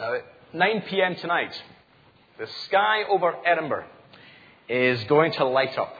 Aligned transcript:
Now, 0.00 0.14
at 0.14 0.24
9 0.54 0.84
p.m. 0.88 1.14
tonight, 1.16 1.52
the 2.38 2.46
sky 2.64 3.02
over 3.10 3.36
Edinburgh 3.44 3.84
is 4.66 5.04
going 5.04 5.32
to 5.32 5.44
light 5.44 5.76
up. 5.76 5.94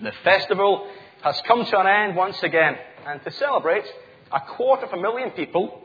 The 0.00 0.12
festival 0.22 0.88
has 1.22 1.42
come 1.44 1.64
to 1.64 1.80
an 1.80 1.88
end 1.88 2.14
once 2.14 2.40
again, 2.44 2.76
and 3.04 3.20
to 3.24 3.32
celebrate, 3.32 3.84
a 4.30 4.38
quarter 4.38 4.86
of 4.86 4.92
a 4.92 5.02
million 5.02 5.32
people 5.32 5.82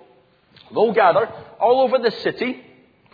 will 0.71 0.93
gather 0.93 1.27
all 1.59 1.81
over 1.81 1.97
the 1.97 2.11
city, 2.21 2.61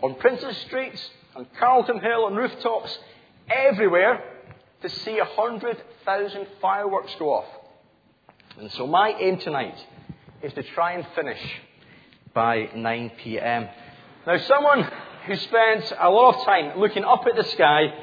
on 0.03 0.15
Princes 0.15 0.57
Street, 0.67 0.99
on 1.33 1.47
Carlton 1.57 2.01
Hill, 2.01 2.25
on 2.25 2.35
rooftops, 2.35 2.99
everywhere, 3.49 4.21
to 4.81 4.89
see 4.89 5.19
a 5.19 5.25
hundred 5.25 5.81
thousand 6.03 6.47
fireworks 6.61 7.15
go 7.17 7.33
off. 7.33 7.47
And 8.59 8.69
so 8.73 8.87
my 8.87 9.15
aim 9.17 9.39
tonight 9.39 9.77
is 10.43 10.51
to 10.51 10.63
try 10.63 10.95
and 10.95 11.07
finish 11.15 11.39
by 12.33 12.69
9 12.75 13.11
p.m. 13.23 13.69
Now, 14.25 14.39
someone 14.39 14.89
who 15.27 15.35
spent 15.35 15.93
a 15.99 16.09
lot 16.09 16.35
of 16.35 16.45
time 16.45 16.79
looking 16.79 17.03
up 17.03 17.27
at 17.27 17.35
the 17.35 17.43
sky 17.51 17.93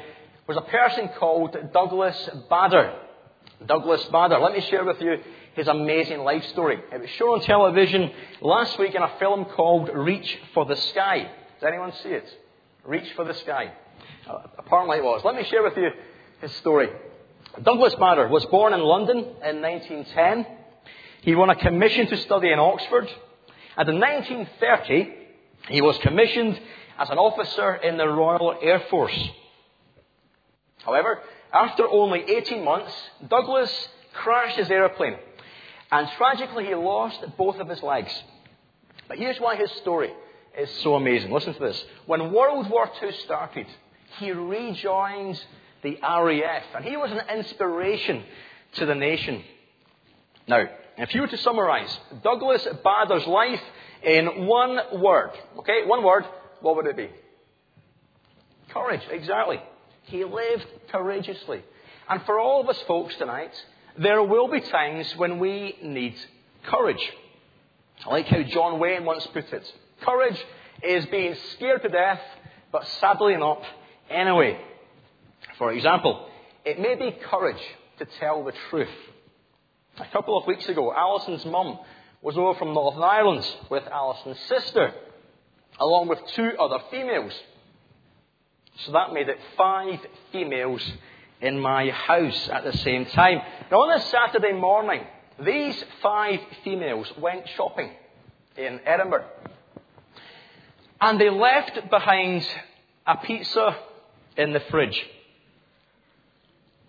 was 0.47 0.55
a 0.55 0.61
person 0.61 1.09
called 1.19 1.57
Douglas 1.73 2.29
Bader. 2.49 2.93
Douglas 3.65 4.05
Bader. 4.05 4.39
Let 4.39 4.53
me 4.53 4.61
share 4.61 4.85
with 4.85 5.01
you 5.01 5.17
his 5.53 5.67
amazing 5.67 6.19
life 6.19 6.45
story. 6.45 6.79
It 6.93 7.01
was 7.01 7.09
shown 7.09 7.39
on 7.39 7.41
television 7.41 8.09
last 8.39 8.79
week 8.79 8.95
in 8.95 9.01
a 9.01 9.11
film 9.19 9.43
called 9.53 9.89
Reach 9.93 10.39
for 10.53 10.63
the 10.65 10.77
Sky. 10.77 11.29
Does 11.59 11.67
anyone 11.67 11.91
see 12.01 12.09
it? 12.09 12.39
Reach 12.85 13.11
for 13.17 13.25
the 13.25 13.33
Sky. 13.33 13.73
Uh, 14.25 14.43
apparently 14.57 14.99
it 14.99 15.03
was. 15.03 15.23
Let 15.25 15.35
me 15.35 15.43
share 15.43 15.61
with 15.61 15.75
you 15.75 15.89
his 16.39 16.53
story. 16.53 16.87
Douglas 17.61 17.95
Bader 17.95 18.29
was 18.29 18.45
born 18.45 18.73
in 18.73 18.79
London 18.79 19.17
in 19.17 19.61
1910. 19.61 20.47
He 21.23 21.35
won 21.35 21.49
a 21.49 21.55
commission 21.55 22.07
to 22.07 22.17
study 22.19 22.49
in 22.49 22.59
Oxford. 22.59 23.09
And 23.75 23.89
in 23.89 23.99
1930, 23.99 25.22
he 25.69 25.81
was 25.81 25.97
commissioned 25.99 26.59
as 26.97 27.09
an 27.09 27.17
officer 27.17 27.75
in 27.75 27.97
the 27.97 28.07
Royal 28.07 28.57
Air 28.61 28.81
Force. 28.89 29.29
However, 30.83 31.21
after 31.53 31.87
only 31.87 32.23
18 32.23 32.63
months, 32.63 32.93
Douglas 33.27 33.71
crashed 34.13 34.57
his 34.57 34.69
aeroplane. 34.69 35.17
And 35.91 36.07
tragically, 36.17 36.65
he 36.65 36.75
lost 36.75 37.23
both 37.37 37.57
of 37.59 37.69
his 37.69 37.81
legs. 37.83 38.11
But 39.07 39.17
here's 39.17 39.39
why 39.39 39.55
his 39.55 39.71
story 39.73 40.11
is 40.57 40.69
so 40.81 40.95
amazing. 40.95 41.31
Listen 41.31 41.53
to 41.53 41.59
this. 41.59 41.83
When 42.05 42.33
World 42.33 42.69
War 42.69 42.89
II 43.01 43.11
started, 43.23 43.67
he 44.19 44.31
rejoined 44.31 45.43
the 45.81 45.99
RAF, 46.01 46.63
and 46.75 46.85
he 46.85 46.97
was 46.97 47.11
an 47.11 47.21
inspiration 47.37 48.23
to 48.73 48.85
the 48.85 48.95
nation. 48.95 49.43
Now, 50.47 50.65
if 50.97 51.13
you 51.13 51.21
were 51.21 51.27
to 51.27 51.37
summarize 51.37 51.97
Douglas 52.23 52.67
Bader's 52.83 53.25
life 53.27 53.61
in 54.03 54.45
one 54.45 54.79
word, 55.01 55.31
okay, 55.59 55.85
one 55.85 56.03
word, 56.03 56.25
what 56.61 56.75
would 56.75 56.87
it 56.87 56.97
be? 56.97 57.09
Courage, 58.69 59.01
exactly. 59.09 59.59
He 60.03 60.23
lived 60.23 60.65
courageously. 60.91 61.63
And 62.09 62.21
for 62.25 62.39
all 62.39 62.61
of 62.61 62.69
us 62.69 62.81
folks 62.87 63.15
tonight, 63.15 63.53
there 63.97 64.23
will 64.23 64.47
be 64.47 64.59
times 64.61 65.15
when 65.17 65.39
we 65.39 65.77
need 65.81 66.15
courage. 66.65 67.11
I 68.05 68.09
like 68.09 68.27
how 68.27 68.43
John 68.43 68.79
Wayne 68.79 69.05
once 69.05 69.25
put 69.27 69.51
it. 69.53 69.73
Courage 70.01 70.37
is 70.81 71.05
being 71.07 71.35
scared 71.53 71.83
to 71.83 71.89
death, 71.89 72.19
but 72.71 72.85
sadly 72.99 73.37
not 73.37 73.63
anyway. 74.09 74.59
For 75.57 75.71
example, 75.71 76.27
it 76.65 76.79
may 76.79 76.95
be 76.95 77.11
courage 77.29 77.61
to 77.99 78.05
tell 78.19 78.43
the 78.43 78.53
truth. 78.69 78.89
A 79.99 80.05
couple 80.07 80.35
of 80.35 80.47
weeks 80.47 80.67
ago, 80.67 80.91
Alison's 80.91 81.45
mum 81.45 81.77
was 82.23 82.35
over 82.35 82.57
from 82.57 82.73
Northern 82.73 83.03
Ireland 83.03 83.45
with 83.69 83.83
Alison's 83.87 84.39
sister, 84.47 84.91
along 85.79 86.07
with 86.07 86.19
two 86.33 86.51
other 86.59 86.79
females. 86.89 87.33
So 88.85 88.93
that 88.93 89.13
made 89.13 89.29
it 89.29 89.37
five 89.55 89.99
females 90.31 90.81
in 91.41 91.59
my 91.59 91.91
house 91.91 92.49
at 92.49 92.63
the 92.63 92.75
same 92.77 93.05
time. 93.05 93.39
Now, 93.69 93.81
on 93.81 93.95
this 93.95 94.09
Saturday 94.09 94.53
morning, 94.53 95.05
these 95.39 95.83
five 96.01 96.39
females 96.63 97.11
went 97.19 97.47
shopping 97.49 97.91
in 98.57 98.79
Edinburgh. 98.85 99.25
And 100.99 101.21
they 101.21 101.29
left 101.29 101.89
behind 101.91 102.47
a 103.05 103.17
pizza 103.17 103.75
in 104.37 104.53
the 104.53 104.61
fridge. 104.71 105.05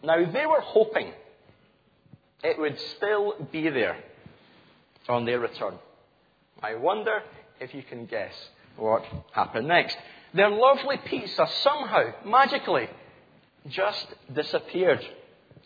Now, 0.03 0.25
they 0.25 0.47
were 0.47 0.61
hoping 0.61 1.13
it 2.45 2.59
would 2.59 2.79
still 2.97 3.35
be 3.51 3.71
there 3.71 3.97
on 5.09 5.25
their 5.25 5.41
return. 5.41 5.75
I 6.63 6.77
wonder 6.77 7.23
if 7.59 7.75
you 7.75 7.83
can 7.83 8.07
guess 8.07 8.33
what 8.77 9.05
happened 9.33 9.67
next. 9.67 9.97
Their 10.35 10.51
lovely 10.51 10.99
pizza 10.99 11.49
somehow, 11.63 12.13
magically, 12.25 12.89
just 13.69 14.07
disappeared. 14.33 15.05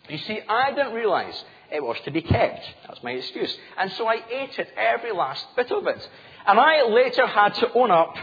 You 0.09 0.19
see, 0.19 0.41
I 0.49 0.71
didn't 0.71 0.94
realize 0.94 1.44
it 1.72 1.83
was 1.83 1.97
to 2.05 2.11
be 2.11 2.22
kept. 2.22 2.65
That's 2.87 3.03
my 3.03 3.10
excuse. 3.12 3.55
And 3.77 3.93
so 3.93 4.06
I 4.06 4.21
ate 4.31 4.59
it, 4.59 4.69
every 4.77 5.12
last 5.12 5.45
bit 5.56 5.71
of 5.72 5.87
it. 5.87 6.09
And 6.47 6.59
I 6.59 6.84
later 6.84 7.27
had 7.27 7.55
to 7.55 7.72
own 7.72 7.91
up 7.91 8.15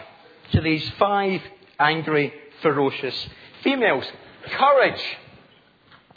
to 0.54 0.62
these 0.62 0.88
five 0.98 1.42
angry, 1.80 2.34
ferocious 2.62 3.28
females. 3.64 4.06
Courage 4.46 5.04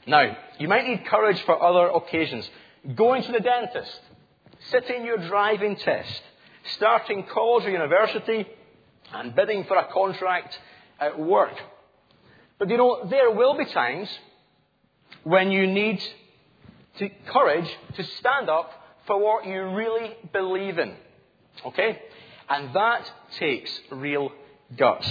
now, 0.09 0.37
you 0.59 0.69
might 0.69 0.87
need 0.87 1.05
courage 1.07 1.41
for 1.43 1.63
other 1.63 1.89
occasions. 1.89 2.49
Going 2.95 3.23
to 3.23 3.33
the 3.33 3.41
dentist, 3.41 4.01
sitting 4.71 5.05
your 5.05 5.19
driving 5.19 5.77
test, 5.77 6.23
starting 6.77 7.25
college 7.25 7.67
or 7.67 7.71
university, 7.71 8.47
and 9.13 9.35
bidding 9.35 9.65
for 9.65 9.77
a 9.77 9.93
contract 9.93 10.59
at 10.99 11.19
work. 11.19 11.55
But 12.59 12.71
you 12.71 12.77
know, 12.77 13.07
there 13.09 13.31
will 13.31 13.57
be 13.57 13.67
times 13.67 14.09
when 15.25 15.53
you 15.53 15.67
need 15.67 16.03
to, 16.99 17.09
courage 17.27 17.69
to 17.97 18.05
stand 18.05 18.49
up 18.49 18.71
for 19.07 19.19
what 19.19 19.47
you 19.47 19.63
really 19.63 20.17
believe 20.33 20.79
in. 20.79 20.95
Okay? 21.67 22.01
And 22.49 22.75
that 22.75 23.11
takes 23.39 23.71
real 23.91 24.33
guts. 24.77 25.11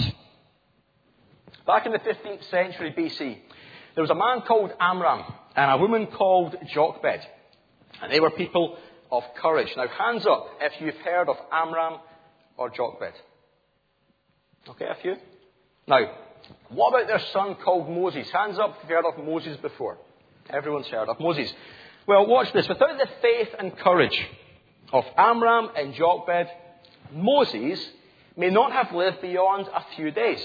Back 1.66 1.86
in 1.86 1.92
the 1.92 1.98
15th 1.98 2.50
century 2.50 2.94
BC, 2.96 3.38
there 3.98 4.04
was 4.04 4.10
a 4.10 4.14
man 4.14 4.42
called 4.46 4.70
Amram 4.78 5.24
and 5.56 5.72
a 5.72 5.76
woman 5.76 6.06
called 6.06 6.54
Jochebed. 6.72 7.20
And 8.00 8.12
they 8.12 8.20
were 8.20 8.30
people 8.30 8.76
of 9.10 9.24
courage. 9.42 9.72
Now, 9.76 9.88
hands 9.88 10.24
up 10.24 10.46
if 10.60 10.80
you've 10.80 10.94
heard 10.98 11.28
of 11.28 11.34
Amram 11.50 11.94
or 12.56 12.70
Jochebed. 12.70 13.14
Okay, 14.68 14.84
a 14.84 14.94
few? 15.02 15.16
Now, 15.88 15.98
what 16.68 16.90
about 16.90 17.08
their 17.08 17.20
son 17.32 17.56
called 17.56 17.90
Moses? 17.90 18.30
Hands 18.30 18.56
up 18.60 18.76
if 18.76 18.88
you've 18.88 18.90
heard 18.90 19.04
of 19.04 19.24
Moses 19.24 19.56
before. 19.56 19.98
Everyone's 20.48 20.86
heard 20.86 21.08
of 21.08 21.18
Moses. 21.18 21.52
Well, 22.06 22.24
watch 22.28 22.52
this. 22.52 22.68
Without 22.68 22.98
the 22.98 23.08
faith 23.20 23.48
and 23.58 23.76
courage 23.76 24.28
of 24.92 25.06
Amram 25.16 25.70
and 25.76 25.92
Jochebed, 25.92 26.50
Moses 27.12 27.84
may 28.36 28.50
not 28.50 28.70
have 28.70 28.94
lived 28.94 29.22
beyond 29.22 29.66
a 29.66 29.82
few 29.96 30.12
days. 30.12 30.38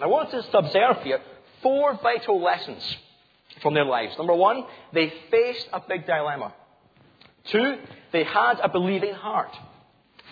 I 0.00 0.06
want 0.06 0.32
us 0.32 0.46
to 0.46 0.58
observe 0.58 1.02
here 1.02 1.20
four 1.66 1.98
vital 2.00 2.40
lessons 2.40 2.96
from 3.60 3.74
their 3.74 3.84
lives. 3.84 4.16
Number 4.18 4.36
one, 4.36 4.62
they 4.92 5.12
faced 5.32 5.68
a 5.72 5.80
big 5.80 6.06
dilemma. 6.06 6.54
Two, 7.46 7.78
they 8.12 8.22
had 8.22 8.60
a 8.62 8.68
believing 8.68 9.14
heart. 9.14 9.50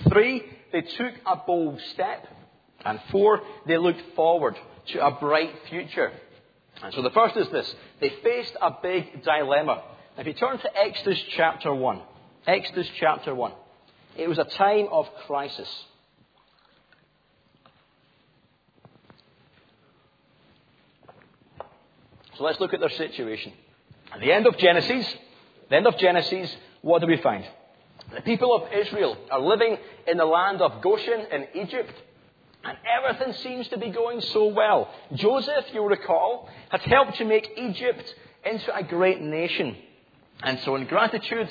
Three, 0.09 0.45
they 0.71 0.83
took 0.83 1.13
a 1.27 1.35
bold 1.45 1.81
step. 1.93 2.29
And 2.85 3.01
four, 3.11 3.41
they 3.67 3.79
looked 3.79 4.15
forward 4.15 4.57
to 4.93 5.05
a 5.05 5.11
bright 5.11 5.51
future. 5.69 6.13
And 6.81 6.95
so 6.95 7.03
the 7.03 7.11
first 7.11 7.37
is 7.37 7.49
this. 7.49 7.75
They 8.01 8.13
faced 8.23 8.57
a 8.63 8.71
big 8.81 9.25
dilemma. 9.25 9.83
If 10.17 10.29
you 10.29 10.35
turn 10.35 10.59
to 10.59 10.77
Exodus 10.77 11.21
chapter 11.37 11.75
1, 11.75 12.01
Exodus 12.47 12.89
chapter 13.01 13.35
1, 13.35 13.53
it 14.19 14.29
was 14.29 14.39
a 14.39 14.45
time 14.45 14.87
of 14.93 15.09
crisis. 15.27 15.69
So 22.37 22.45
let's 22.45 22.61
look 22.61 22.75
at 22.75 22.81
their 22.81 22.91
situation. 22.91 23.53
At 24.13 24.21
the 24.21 24.33
end 24.33 24.47
of 24.47 24.57
Genesis, 24.59 25.15
the 25.69 25.77
end 25.77 25.87
of 25.87 25.97
Genesis, 25.99 26.55
what 26.83 27.01
do 27.01 27.07
we 27.07 27.17
find? 27.19 27.45
The 28.15 28.21
people 28.23 28.55
of 28.55 28.73
Israel 28.73 29.17
are 29.31 29.41
living 29.41 29.77
in 30.07 30.19
the 30.19 30.25
land 30.25 30.61
of 30.61 30.83
Goshen 30.83 31.27
in 31.33 31.47
Egypt, 31.55 31.95
and 32.65 32.77
everything 32.99 33.33
seems 33.35 33.69
to 33.69 33.79
be 33.79 33.91
going 33.91 34.21
so 34.21 34.47
well. 34.47 34.91
Joseph, 35.15 35.67
you'll 35.73 35.87
recall, 35.87 36.49
had 36.71 36.81
helped 36.83 37.17
to 37.19 37.25
make 37.25 37.51
Egypt 37.57 38.15
into 38.45 38.75
a 38.75 38.83
great 38.83 39.21
nation. 39.21 39.77
And 40.43 40.59
so, 40.61 40.77
in 40.77 40.87
gratitude, 40.87 41.49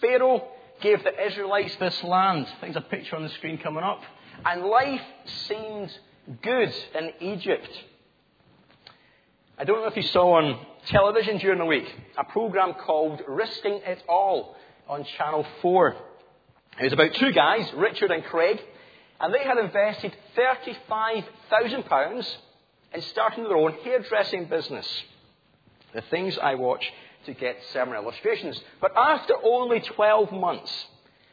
Pharaoh 0.00 0.46
gave 0.80 1.02
the 1.02 1.26
Israelites 1.26 1.74
this 1.76 2.02
land. 2.04 2.46
There's 2.60 2.76
a 2.76 2.80
picture 2.80 3.16
on 3.16 3.22
the 3.22 3.30
screen 3.30 3.58
coming 3.58 3.82
up. 3.82 4.02
And 4.44 4.62
life 4.62 5.02
seemed 5.46 5.96
good 6.42 6.72
in 6.94 7.12
Egypt. 7.20 7.70
I 9.60 9.64
don't 9.64 9.80
know 9.80 9.88
if 9.88 9.96
you 9.96 10.04
saw 10.04 10.36
on 10.36 10.56
television 10.86 11.38
during 11.38 11.58
the 11.58 11.64
week 11.64 11.92
a 12.16 12.22
program 12.22 12.74
called 12.74 13.20
Risking 13.26 13.80
It 13.84 14.00
All 14.08 14.54
on 14.88 15.02
Channel 15.02 15.44
4. 15.62 15.96
It 16.78 16.84
was 16.84 16.92
about 16.92 17.14
two 17.14 17.32
guys, 17.32 17.68
Richard 17.74 18.12
and 18.12 18.22
Craig, 18.22 18.60
and 19.18 19.34
they 19.34 19.42
had 19.42 19.58
invested 19.58 20.14
£35,000 20.36 22.36
in 22.94 23.02
starting 23.02 23.42
their 23.42 23.56
own 23.56 23.72
hairdressing 23.82 24.44
business. 24.44 24.86
The 25.92 26.02
things 26.02 26.38
I 26.40 26.54
watch 26.54 26.92
to 27.26 27.34
get 27.34 27.56
sermon 27.72 27.96
illustrations. 27.96 28.62
But 28.80 28.92
after 28.96 29.34
only 29.42 29.80
12 29.80 30.30
months, 30.30 30.86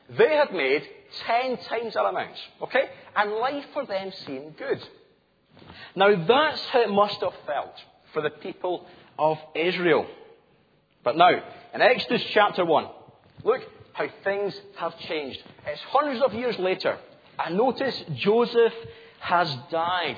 they 0.09 0.35
had 0.35 0.51
made 0.51 0.81
10 1.27 1.57
times 1.57 1.93
that 1.93 2.05
amount. 2.05 2.37
Okay? 2.63 2.89
And 3.15 3.33
life 3.33 3.65
for 3.71 3.85
them 3.85 4.11
seemed 4.25 4.57
good. 4.57 4.83
Now 5.95 6.25
that's 6.25 6.65
how 6.65 6.81
it 6.81 6.89
must 6.89 7.21
have 7.21 7.35
felt 7.45 7.75
for 8.15 8.21
the 8.21 8.31
people 8.31 8.85
of 9.19 9.37
Israel. 9.53 10.07
But 11.03 11.17
now, 11.17 11.43
in 11.73 11.81
Exodus 11.81 12.23
chapter 12.31 12.65
1, 12.65 12.87
look 13.43 13.61
how 13.93 14.07
things 14.23 14.59
have 14.77 14.97
changed. 14.99 15.43
It's 15.67 15.81
hundreds 15.89 16.21
of 16.23 16.33
years 16.33 16.57
later, 16.57 16.97
and 17.37 17.57
notice 17.57 17.95
Joseph 18.15 18.73
has 19.19 19.53
died. 19.69 20.17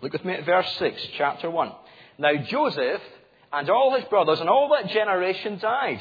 Look 0.00 0.14
with 0.14 0.24
me 0.24 0.32
at 0.32 0.46
verse 0.46 0.74
6, 0.78 1.08
chapter 1.18 1.50
1. 1.50 1.72
Now 2.18 2.34
Joseph 2.36 3.02
and 3.52 3.68
all 3.68 3.94
his 3.94 4.04
brothers 4.06 4.40
and 4.40 4.48
all 4.48 4.70
that 4.70 4.90
generation 4.90 5.58
died. 5.58 6.00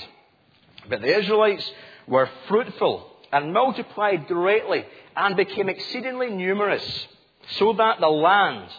But 0.90 1.02
the 1.02 1.18
Israelites 1.20 1.70
were 2.08 2.30
fruitful 2.48 3.12
and 3.34 3.54
multiplied 3.54 4.28
greatly 4.28 4.86
and 5.18 5.36
became 5.36 5.68
exceedingly 5.68 6.30
numerous, 6.30 7.08
so 7.58 7.74
that 7.74 8.00
the 8.00 8.08
land 8.08 8.70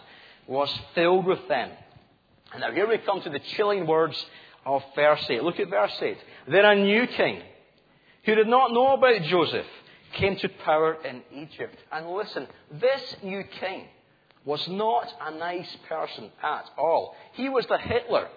was 0.46 0.74
filled 0.94 1.26
with 1.26 1.46
them. 1.48 1.70
And 2.52 2.60
now 2.60 2.72
here 2.72 2.88
we 2.88 2.98
come 2.98 3.20
to 3.22 3.30
the 3.30 3.38
chilling 3.56 3.86
words 3.86 4.24
of 4.66 4.82
verse 4.94 5.24
8. 5.28 5.42
Look 5.42 5.60
at 5.60 5.70
verse 5.70 5.96
8. 6.00 6.18
Then 6.48 6.64
a 6.64 6.74
new 6.74 7.06
king, 7.06 7.42
who 8.24 8.34
did 8.34 8.48
not 8.48 8.72
know 8.72 8.94
about 8.94 9.22
Joseph, 9.22 9.66
came 10.14 10.36
to 10.36 10.48
power 10.48 10.96
in 11.04 11.22
Egypt. 11.32 11.76
And 11.92 12.10
listen, 12.10 12.46
this 12.72 13.16
new 13.22 13.44
king 13.60 13.86
was 14.44 14.66
not 14.68 15.12
a 15.20 15.30
nice 15.32 15.76
person 15.88 16.30
at 16.42 16.68
all. 16.76 17.14
He 17.34 17.48
was 17.48 17.66
the 17.66 17.78
Hitler 17.78 18.28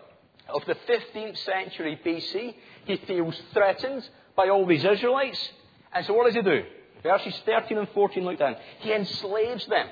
of 0.50 0.64
the 0.66 0.76
15th 0.76 1.38
century 1.38 2.00
BC. 2.06 2.56
He 2.86 2.98
feels 3.08 3.40
threatened 3.54 4.08
by 4.36 4.50
all 4.50 4.66
these 4.66 4.84
Israelites. 4.84 5.52
And 5.94 6.06
so 6.06 6.14
what 6.14 6.26
does 6.26 6.36
he 6.36 6.42
do? 6.42 6.64
Verses 7.02 7.40
13 7.46 7.78
and 7.78 7.90
14 7.90 8.24
look 8.24 8.40
down. 8.40 8.56
He 8.80 8.94
enslaves 8.94 9.66
them. 9.68 9.88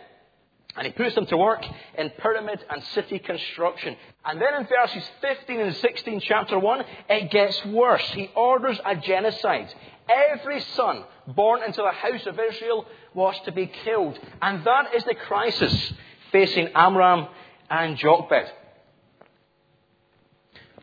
And 0.75 0.87
he 0.87 0.93
puts 0.93 1.15
them 1.15 1.25
to 1.25 1.37
work 1.37 1.65
in 1.97 2.09
pyramid 2.11 2.63
and 2.69 2.81
city 2.95 3.19
construction. 3.19 3.95
And 4.23 4.41
then 4.41 4.53
in 4.55 4.67
verses 4.67 5.03
15 5.21 5.59
and 5.59 5.75
16, 5.75 6.21
chapter 6.21 6.57
1, 6.57 6.85
it 7.09 7.31
gets 7.31 7.65
worse. 7.65 8.03
He 8.13 8.29
orders 8.35 8.79
a 8.85 8.95
genocide. 8.95 9.73
Every 10.09 10.61
son 10.75 11.03
born 11.27 11.61
into 11.63 11.81
the 11.81 11.91
house 11.91 12.25
of 12.25 12.39
Israel 12.39 12.85
was 13.13 13.35
to 13.45 13.51
be 13.51 13.67
killed. 13.83 14.17
And 14.41 14.63
that 14.65 14.95
is 14.95 15.03
the 15.03 15.15
crisis 15.15 15.93
facing 16.31 16.69
Amram 16.73 17.27
and 17.69 17.97
Jochebed. 17.97 18.51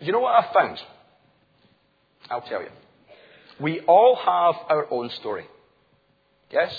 You 0.00 0.12
know 0.12 0.20
what 0.20 0.34
I've 0.34 0.52
found? 0.52 0.78
I'll 2.30 2.42
tell 2.42 2.60
you. 2.60 2.68
We 3.58 3.80
all 3.80 4.16
have 4.16 4.54
our 4.68 4.86
own 4.92 5.10
story. 5.10 5.46
Yes? 6.50 6.74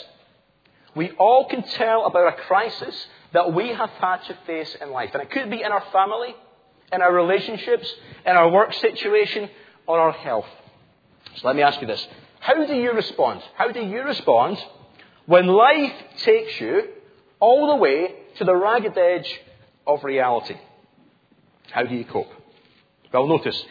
We 0.99 1.11
all 1.11 1.45
can 1.45 1.63
tell 1.63 2.07
about 2.07 2.33
a 2.33 2.41
crisis 2.41 3.07
that 3.31 3.53
we 3.53 3.69
have 3.69 3.89
had 4.01 4.17
to 4.25 4.37
face 4.45 4.75
in 4.81 4.91
life. 4.91 5.11
And 5.13 5.23
it 5.23 5.31
could 5.31 5.49
be 5.49 5.61
in 5.61 5.71
our 5.71 5.85
family, 5.93 6.35
in 6.91 7.01
our 7.01 7.13
relationships, 7.13 7.89
in 8.25 8.33
our 8.33 8.49
work 8.49 8.73
situation, 8.73 9.49
or 9.87 9.97
our 9.97 10.11
health. 10.11 10.49
So 11.37 11.47
let 11.47 11.55
me 11.55 11.61
ask 11.61 11.79
you 11.79 11.87
this. 11.87 12.05
How 12.41 12.65
do 12.65 12.73
you 12.75 12.91
respond? 12.91 13.41
How 13.55 13.71
do 13.71 13.79
you 13.79 14.01
respond 14.03 14.57
when 15.25 15.47
life 15.47 15.93
takes 16.17 16.59
you 16.59 16.89
all 17.39 17.67
the 17.67 17.77
way 17.77 18.15
to 18.35 18.43
the 18.43 18.53
ragged 18.53 18.97
edge 18.97 19.39
of 19.87 20.03
reality? 20.03 20.57
How 21.71 21.83
do 21.83 21.95
you 21.95 22.03
cope? 22.03 22.33
Well, 23.13 23.25
notice, 23.25 23.63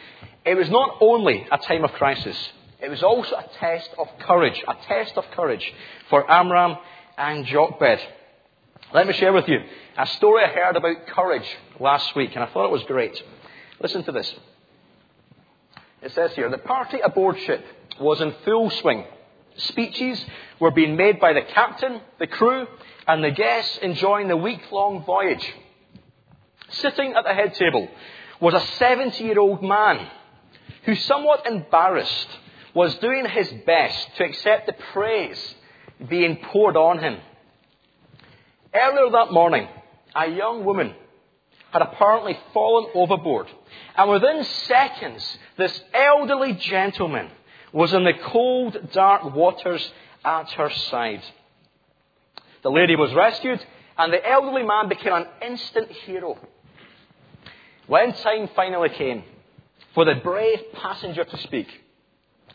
it 0.47 0.55
was 0.55 0.71
not 0.71 0.97
only 0.99 1.45
a 1.51 1.59
time 1.59 1.83
of 1.83 1.91
crisis, 1.91 2.37
it 2.81 2.89
was 2.89 3.03
also 3.03 3.35
a 3.35 3.45
test 3.59 3.91
of 3.99 4.07
courage, 4.17 4.63
a 4.67 4.73
test 4.87 5.15
of 5.15 5.25
courage 5.35 5.71
for 6.09 6.27
Amram 6.31 6.77
and 7.19 7.45
Jochebed. 7.45 7.99
Let 8.93 9.05
me 9.05 9.13
share 9.13 9.33
with 9.33 9.47
you 9.47 9.59
a 9.97 10.07
story 10.07 10.43
I 10.43 10.47
heard 10.47 10.77
about 10.77 11.05
courage 11.07 11.47
last 11.79 12.15
week, 12.15 12.31
and 12.33 12.43
I 12.43 12.47
thought 12.47 12.65
it 12.65 12.71
was 12.71 12.83
great. 12.83 13.21
Listen 13.81 14.03
to 14.05 14.11
this. 14.13 14.33
It 16.01 16.13
says 16.13 16.31
here, 16.33 16.49
the 16.49 16.57
party 16.57 16.99
aboard 17.01 17.37
ship 17.41 17.63
was 17.99 18.21
in 18.21 18.33
full 18.45 18.69
swing. 18.69 19.03
Speeches 19.57 20.23
were 20.61 20.71
being 20.71 20.95
made 20.95 21.19
by 21.19 21.33
the 21.33 21.41
captain, 21.41 21.99
the 22.19 22.27
crew, 22.27 22.65
and 23.05 23.21
the 23.21 23.31
guests 23.31 23.77
enjoying 23.81 24.29
the 24.29 24.37
week-long 24.37 25.03
voyage. 25.03 25.45
Sitting 26.69 27.13
at 27.15 27.25
the 27.25 27.33
head 27.33 27.53
table 27.55 27.89
was 28.39 28.53
a 28.53 28.65
70 28.77 29.21
year 29.21 29.39
old 29.39 29.61
man 29.61 30.07
who, 30.85 30.95
somewhat 30.95 31.45
embarrassed, 31.45 32.29
was 32.73 32.95
doing 32.95 33.25
his 33.27 33.51
best 33.65 34.15
to 34.15 34.23
accept 34.23 34.67
the 34.67 34.75
praise 34.93 35.55
being 36.07 36.37
poured 36.37 36.77
on 36.77 36.99
him. 36.99 37.17
Earlier 38.73 39.11
that 39.11 39.31
morning, 39.31 39.67
a 40.15 40.29
young 40.29 40.63
woman 40.63 40.93
had 41.71 41.81
apparently 41.81 42.37
fallen 42.53 42.91
overboard, 42.95 43.47
and 43.95 44.09
within 44.09 44.43
seconds, 44.43 45.37
this 45.57 45.81
elderly 45.93 46.53
gentleman 46.53 47.29
was 47.71 47.93
in 47.93 48.03
the 48.03 48.13
cold, 48.13 48.91
dark 48.91 49.35
waters 49.35 49.91
at 50.25 50.51
her 50.51 50.69
side. 50.69 51.21
The 52.63 52.71
lady 52.71 52.95
was 52.95 53.13
rescued, 53.13 53.63
and 53.97 54.11
the 54.11 54.27
elderly 54.27 54.63
man 54.63 54.89
became 54.89 55.13
an 55.13 55.27
instant 55.41 55.91
hero. 55.91 56.37
When 57.87 58.13
time 58.13 58.49
finally 58.55 58.89
came 58.89 59.23
for 59.93 60.05
the 60.05 60.15
brave 60.15 60.59
passenger 60.73 61.23
to 61.23 61.37
speak, 61.39 61.67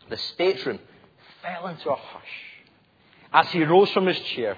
the 0.09 0.17
stateroom 0.17 0.79
fell 1.43 1.69
into 1.69 1.91
a 1.91 1.97
hush. 1.97 2.54
As 3.35 3.49
he 3.49 3.65
rose 3.65 3.91
from 3.91 4.07
his 4.07 4.19
chair, 4.21 4.57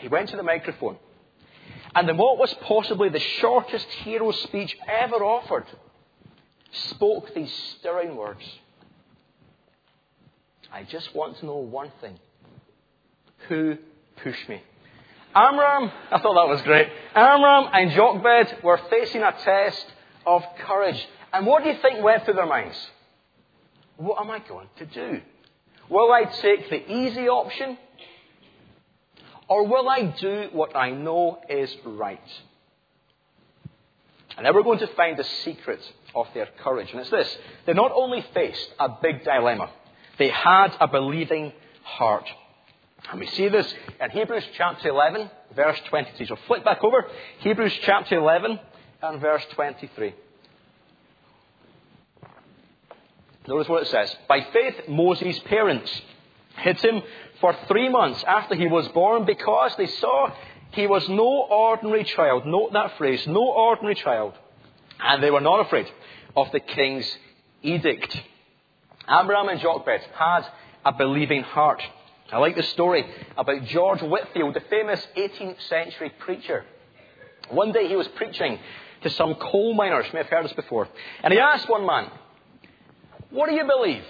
he 0.00 0.08
went 0.08 0.28
to 0.28 0.36
the 0.36 0.42
microphone, 0.42 0.98
and 1.94 2.08
in 2.08 2.18
what 2.18 2.38
was 2.38 2.52
possibly 2.60 3.08
the 3.08 3.18
shortest 3.40 3.86
hero 4.04 4.30
speech 4.32 4.76
ever 4.86 5.16
offered, 5.24 5.64
spoke 6.70 7.34
these 7.34 7.52
stirring 7.78 8.16
words. 8.16 8.44
I 10.70 10.82
just 10.84 11.14
want 11.14 11.38
to 11.38 11.46
know 11.46 11.56
one 11.56 11.90
thing. 12.02 12.18
Who 13.48 13.78
pushed 14.22 14.46
me? 14.50 14.62
Amram, 15.34 15.90
I 16.10 16.18
thought 16.18 16.34
that 16.34 16.52
was 16.52 16.60
great. 16.62 16.88
Amram 17.14 17.70
and 17.72 17.92
Jochebed 17.92 18.62
were 18.62 18.78
facing 18.90 19.22
a 19.22 19.32
test 19.32 19.86
of 20.26 20.42
courage. 20.58 21.08
And 21.32 21.46
what 21.46 21.62
do 21.62 21.70
you 21.70 21.78
think 21.80 22.02
went 22.02 22.26
through 22.26 22.34
their 22.34 22.46
minds? 22.46 22.76
What 23.96 24.20
am 24.20 24.30
I 24.30 24.40
going 24.40 24.68
to 24.76 24.86
do? 24.86 25.22
Will 25.90 26.12
I 26.12 26.24
take 26.24 26.70
the 26.70 26.90
easy 26.90 27.28
option? 27.28 27.78
Or 29.48 29.66
will 29.66 29.88
I 29.88 30.02
do 30.02 30.48
what 30.52 30.76
I 30.76 30.90
know 30.90 31.40
is 31.48 31.74
right? 31.84 32.20
And 34.36 34.46
then 34.46 34.54
we're 34.54 34.62
going 34.62 34.78
to 34.80 34.86
find 34.88 35.18
the 35.18 35.24
secret 35.44 35.80
of 36.14 36.26
their 36.34 36.46
courage. 36.62 36.90
And 36.92 37.00
it's 37.00 37.10
this. 37.10 37.38
They 37.66 37.72
not 37.72 37.92
only 37.92 38.24
faced 38.34 38.68
a 38.78 38.88
big 39.02 39.24
dilemma, 39.24 39.70
they 40.18 40.28
had 40.28 40.76
a 40.80 40.86
believing 40.86 41.52
heart. 41.82 42.28
And 43.10 43.20
we 43.20 43.26
see 43.28 43.48
this 43.48 43.72
in 44.00 44.10
Hebrews 44.10 44.44
chapter 44.56 44.90
11, 44.90 45.30
verse 45.56 45.80
23. 45.88 46.26
So 46.26 46.36
flip 46.46 46.64
back 46.64 46.84
over. 46.84 47.06
Hebrews 47.38 47.72
chapter 47.82 48.16
11 48.18 48.60
and 49.02 49.20
verse 49.20 49.44
23. 49.54 50.14
Notice 53.48 53.66
what 53.66 53.82
it 53.82 53.88
says. 53.88 54.14
By 54.28 54.42
faith, 54.52 54.88
Moses' 54.88 55.38
parents 55.46 55.90
hid 56.58 56.78
him 56.80 57.02
for 57.40 57.56
three 57.66 57.88
months 57.88 58.22
after 58.24 58.54
he 58.54 58.66
was 58.66 58.86
born 58.88 59.24
because 59.24 59.74
they 59.78 59.86
saw 59.86 60.30
he 60.72 60.86
was 60.86 61.08
no 61.08 61.46
ordinary 61.48 62.04
child. 62.04 62.44
Note 62.44 62.74
that 62.74 62.98
phrase, 62.98 63.26
no 63.26 63.40
ordinary 63.40 63.94
child. 63.94 64.34
And 65.00 65.22
they 65.22 65.30
were 65.30 65.40
not 65.40 65.64
afraid 65.64 65.90
of 66.36 66.52
the 66.52 66.60
king's 66.60 67.10
edict. 67.62 68.20
Abraham 69.08 69.48
and 69.48 69.60
Jochebed 69.60 70.02
had 70.14 70.46
a 70.84 70.92
believing 70.92 71.42
heart. 71.42 71.82
I 72.30 72.36
like 72.36 72.54
the 72.54 72.62
story 72.64 73.06
about 73.38 73.64
George 73.64 74.02
Whitefield, 74.02 74.52
the 74.56 74.62
famous 74.68 75.00
18th 75.16 75.62
century 75.70 76.12
preacher. 76.18 76.66
One 77.48 77.72
day 77.72 77.88
he 77.88 77.96
was 77.96 78.08
preaching 78.08 78.58
to 79.04 79.08
some 79.08 79.36
coal 79.36 79.72
miners, 79.72 80.04
you 80.04 80.12
may 80.12 80.18
have 80.18 80.26
heard 80.26 80.44
this 80.44 80.52
before, 80.52 80.86
and 81.22 81.32
he 81.32 81.38
asked 81.38 81.66
one 81.70 81.86
man, 81.86 82.10
What 83.30 83.48
do 83.48 83.54
you 83.54 83.64
believe? 83.64 84.04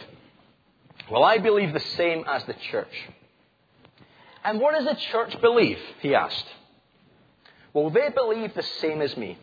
Well, 1.10 1.25
I 1.25 1.38
believe 1.38 1.72
the 1.72 1.80
same 1.80 2.25
as 2.26 2.44
the 2.44 2.54
church. 2.70 2.92
And 4.44 4.60
what 4.60 4.75
does 4.75 4.84
the 4.84 5.00
church 5.10 5.40
believe? 5.40 5.78
He 6.00 6.14
asked. 6.14 6.44
Well, 7.72 7.90
they 7.90 8.08
believe 8.14 8.54
the 8.54 8.62
same 8.80 9.02
as 9.02 9.16
me. 9.16 9.38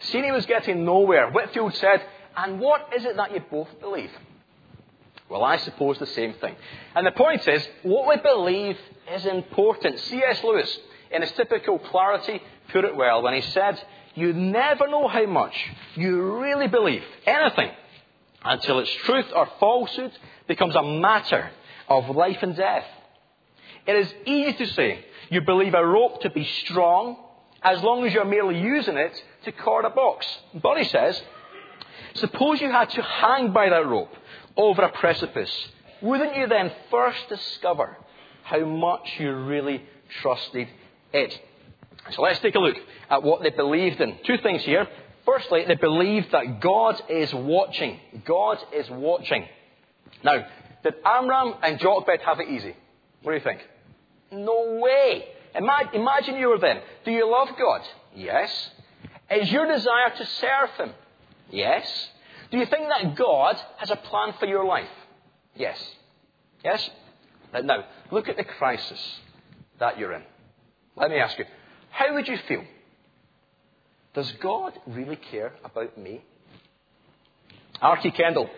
Seeing 0.00 0.24
he 0.24 0.32
was 0.32 0.46
getting 0.46 0.84
nowhere, 0.84 1.30
Whitefield 1.30 1.74
said, 1.74 2.02
And 2.36 2.58
what 2.60 2.88
is 2.96 3.04
it 3.04 3.16
that 3.16 3.32
you 3.34 3.40
both 3.50 3.68
believe? 3.80 4.10
Well, 5.28 5.44
I 5.44 5.58
suppose 5.58 5.98
the 5.98 6.06
same 6.06 6.34
thing. 6.34 6.56
And 6.94 7.06
the 7.06 7.12
point 7.12 7.46
is, 7.46 7.66
what 7.82 8.08
we 8.08 8.16
believe 8.16 8.76
is 9.12 9.26
important. 9.26 10.00
C.S. 10.00 10.42
Lewis, 10.42 10.78
in 11.12 11.22
his 11.22 11.30
typical 11.32 11.78
clarity, 11.78 12.42
put 12.72 12.84
it 12.84 12.96
well 12.96 13.22
when 13.22 13.34
he 13.34 13.42
said, 13.42 13.80
You 14.14 14.32
never 14.32 14.88
know 14.88 15.06
how 15.06 15.26
much 15.26 15.54
you 15.94 16.40
really 16.40 16.66
believe 16.66 17.04
anything 17.26 17.70
until 18.44 18.78
its 18.78 18.90
truth 19.04 19.26
or 19.34 19.48
falsehood 19.58 20.12
becomes 20.48 20.74
a 20.74 20.82
matter 20.82 21.50
of 21.88 22.08
life 22.14 22.38
and 22.42 22.56
death. 22.56 22.84
It 23.86 23.96
is 23.96 24.14
easy 24.26 24.52
to 24.64 24.66
say 24.74 25.04
you 25.30 25.40
believe 25.42 25.74
a 25.74 25.84
rope 25.84 26.22
to 26.22 26.30
be 26.30 26.44
strong 26.64 27.16
as 27.62 27.82
long 27.82 28.06
as 28.06 28.12
you're 28.12 28.24
merely 28.24 28.60
using 28.60 28.96
it 28.96 29.22
to 29.44 29.52
cord 29.52 29.84
a 29.84 29.90
box. 29.90 30.26
But 30.54 30.78
he 30.78 30.84
says, 30.84 31.20
suppose 32.14 32.60
you 32.60 32.70
had 32.70 32.90
to 32.90 33.02
hang 33.02 33.52
by 33.52 33.68
that 33.68 33.86
rope 33.86 34.14
over 34.56 34.82
a 34.82 34.92
precipice, 34.92 35.68
wouldn't 36.00 36.36
you 36.36 36.46
then 36.46 36.72
first 36.90 37.28
discover 37.28 37.96
how 38.42 38.64
much 38.64 39.08
you 39.18 39.32
really 39.34 39.82
trusted 40.22 40.68
it? 41.12 41.40
So 42.12 42.22
let's 42.22 42.40
take 42.40 42.54
a 42.54 42.58
look 42.58 42.76
at 43.10 43.22
what 43.22 43.42
they 43.42 43.50
believed 43.50 44.00
in. 44.00 44.16
Two 44.24 44.38
things 44.38 44.62
here. 44.62 44.88
Firstly, 45.32 45.64
they 45.68 45.76
believe 45.76 46.30
that 46.32 46.60
God 46.60 47.00
is 47.08 47.32
watching. 47.32 48.00
God 48.24 48.58
is 48.74 48.90
watching. 48.90 49.46
Now, 50.24 50.44
did 50.82 50.94
Amram 51.04 51.54
and 51.62 51.78
Jochebed 51.78 52.22
have 52.24 52.40
it 52.40 52.48
easy? 52.48 52.74
What 53.22 53.32
do 53.32 53.38
you 53.38 53.44
think? 53.44 53.60
No 54.32 54.80
way. 54.82 55.26
Imagine 55.54 56.36
you 56.36 56.48
were 56.48 56.58
them. 56.58 56.80
Do 57.04 57.12
you 57.12 57.30
love 57.30 57.48
God? 57.56 57.82
Yes. 58.16 58.70
Is 59.30 59.52
your 59.52 59.66
desire 59.66 60.10
to 60.16 60.26
serve 60.26 60.70
Him? 60.78 60.94
Yes. 61.50 62.08
Do 62.50 62.58
you 62.58 62.66
think 62.66 62.88
that 62.88 63.14
God 63.14 63.56
has 63.76 63.90
a 63.90 63.96
plan 63.96 64.34
for 64.40 64.46
your 64.46 64.64
life? 64.64 64.88
Yes. 65.54 65.78
Yes? 66.64 66.90
Now, 67.52 67.84
look 68.10 68.28
at 68.28 68.36
the 68.36 68.44
crisis 68.44 69.20
that 69.78 69.96
you're 69.98 70.12
in. 70.12 70.22
Let 70.96 71.10
me 71.10 71.18
ask 71.18 71.38
you, 71.38 71.44
how 71.90 72.14
would 72.14 72.26
you 72.26 72.38
feel? 72.48 72.64
Does 74.14 74.30
God 74.42 74.72
really 74.86 75.16
care 75.16 75.52
about 75.64 75.96
me? 75.96 76.22
R.T. 77.80 78.10
Kendall 78.10 78.50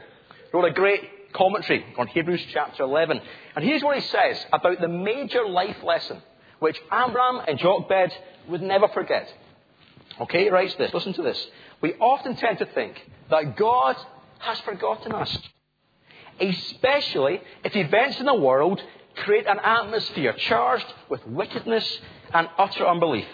wrote 0.53 0.65
a 0.65 0.73
great 0.73 1.33
commentary 1.33 1.85
on 1.99 2.07
Hebrews 2.07 2.43
chapter 2.53 2.83
11. 2.85 3.21
And 3.55 3.65
here's 3.65 3.83
what 3.83 3.97
he 3.97 4.03
says 4.03 4.45
about 4.53 4.81
the 4.81 4.89
major 4.89 5.47
life 5.47 5.83
lesson 5.83 6.23
which 6.59 6.81
Amram 6.91 7.41
and 7.47 7.59
Jochebed 7.59 8.13
would 8.49 8.63
never 8.63 8.89
forget. 8.89 9.29
Okay, 10.21 10.45
he 10.45 10.51
writes 10.51 10.75
this. 10.77 10.95
Listen 10.95 11.13
to 11.15 11.23
this. 11.23 11.47
We 11.81 11.95
often 11.95 12.37
tend 12.37 12.59
to 12.59 12.67
think 12.67 13.03
that 13.31 13.57
God 13.57 13.97
has 14.39 14.61
forgotten 14.61 15.13
us. 15.13 15.37
Especially 16.41 17.41
if 17.65 17.75
events 17.77 18.21
in 18.21 18.27
the 18.27 18.35
world 18.35 18.81
create 19.17 19.47
an 19.47 19.59
atmosphere 19.59 20.33
charged 20.33 20.87
with 21.11 21.27
wickedness 21.27 21.99
and 22.33 22.49
utter 22.59 22.87
unbelief. 22.87 23.27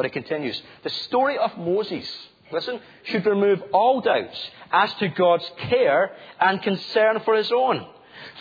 But 0.00 0.06
it 0.06 0.14
continues. 0.14 0.62
The 0.82 0.88
story 0.88 1.36
of 1.36 1.58
Moses, 1.58 2.10
listen, 2.50 2.80
should 3.02 3.26
remove 3.26 3.62
all 3.70 4.00
doubts 4.00 4.50
as 4.72 4.94
to 4.94 5.08
God's 5.08 5.44
care 5.58 6.12
and 6.40 6.62
concern 6.62 7.20
for 7.20 7.36
his 7.36 7.52
own. 7.52 7.86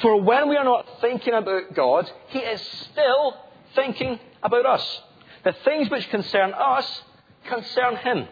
For 0.01 0.21
when 0.21 0.47
we 0.47 0.55
are 0.55 0.63
not 0.63 0.87
thinking 1.01 1.33
about 1.33 1.73
God, 1.75 2.09
he 2.27 2.39
is 2.39 2.61
still 2.61 3.33
thinking 3.75 4.21
about 4.41 4.65
us. 4.65 5.01
The 5.43 5.51
things 5.65 5.89
which 5.89 6.09
concern 6.09 6.53
us 6.53 7.01
concern 7.49 7.97
Him. 7.97 8.29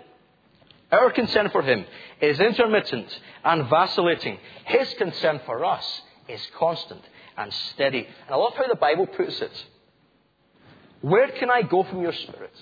Our 0.89 1.12
concern 1.12 1.50
for 1.50 1.63
Him 1.63 1.84
is 2.22 2.39
intermittent 2.39 3.10
and 3.43 3.69
vacillating. 3.69 4.38
His 4.63 4.93
concern 4.93 5.41
for 5.46 5.65
us 5.65 6.01
is 6.29 6.48
constant 6.57 7.03
and 7.36 7.51
steady. 7.51 8.07
And 8.07 8.29
I 8.29 8.36
love 8.38 8.53
how 8.55 8.69
the 8.69 8.75
Bible 8.75 9.05
puts 9.05 9.41
it. 9.41 9.65
Where 11.01 11.27
can 11.27 11.51
I 11.51 11.63
go 11.63 11.84
from 11.84 12.01
your 12.01 12.13
spirit? 12.13 12.53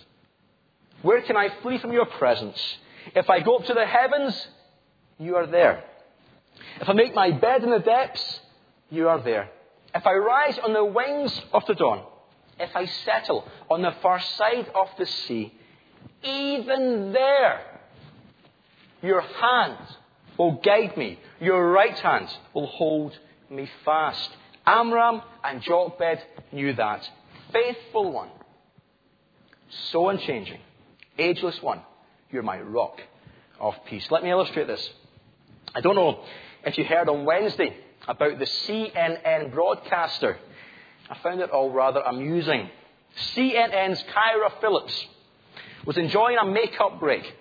Where 1.06 1.22
can 1.22 1.38
I 1.38 1.50
flee 1.62 1.78
from 1.78 1.94
your 1.94 2.08
presence? 2.08 2.60
If 3.16 3.30
I 3.30 3.40
go 3.42 3.58
up 3.58 3.66
to 3.66 3.76
the 3.76 3.86
heavens, 3.86 4.48
you 5.20 5.36
are 5.36 5.46
there. 5.46 5.84
If 6.82 6.90
I 6.90 6.94
make 6.94 7.14
my 7.14 7.30
bed 7.30 7.64
in 7.64 7.70
the 7.70 7.78
depths, 7.78 8.40
you 8.90 9.08
are 9.08 9.22
there. 9.22 9.52
If 9.94 10.08
I 10.08 10.14
rise 10.14 10.58
on 10.58 10.74
the 10.74 10.84
wings 10.84 11.32
of 11.54 11.64
the 11.68 11.76
dawn, 11.76 12.02
if 12.60 12.76
I 12.76 12.88
settle 13.06 13.48
on 13.70 13.84
the 13.84 13.94
far 14.02 14.20
side 14.20 14.68
of 14.74 14.88
the 14.98 15.06
sea, 15.06 15.54
even 16.24 17.14
there, 17.14 17.62
your 19.04 19.22
hand 19.22 19.78
will 20.40 20.54
guide 20.54 20.98
me, 20.98 21.20
your 21.40 21.72
right 21.72 22.00
hand 22.00 22.30
will 22.56 22.66
hold 22.66 23.16
me 23.52 23.70
fast. 23.86 24.32
Amram 24.66 25.22
and 25.44 25.62
Jochebed 25.62 26.24
knew 26.52 26.74
that. 26.74 27.08
Faithful 27.54 28.12
one, 28.12 28.30
so 29.92 30.10
unchanging, 30.10 30.62
ageless 31.18 31.62
one, 31.62 31.82
you're 32.32 32.44
my 32.44 32.60
rock 32.60 33.02
of 33.60 33.76
peace. 33.86 34.08
Let 34.12 34.24
me 34.24 34.32
illustrate 34.32 34.68
this. 34.68 34.90
I 35.74 35.82
don't 35.82 35.96
know 35.96 36.24
if 36.66 36.78
you 36.78 36.84
heard 36.84 37.10
on 37.10 37.26
Wednesday 37.26 37.76
about 38.08 38.40
the 38.40 38.46
CNN 38.46 39.52
broadcaster 39.52 40.38
I 41.10 41.18
found 41.20 41.40
it 41.40 41.52
all 41.52 41.70
rather 41.70 42.00
amusing. 42.00 42.70
CNN's 43.36 44.04
Kyra 44.04 44.60
Phillips 44.60 45.06
was 45.86 45.98
enjoying 45.98 46.38
a 46.38 46.46
make-up 46.46 47.00
break 47.00 47.32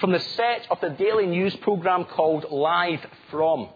from 0.00 0.12
the 0.12 0.20
set 0.20 0.66
of 0.70 0.80
the 0.80 0.90
daily 0.90 1.26
news 1.26 1.54
program 1.56 2.04
called 2.04 2.46
Live 2.50 3.04
From. 3.30 3.68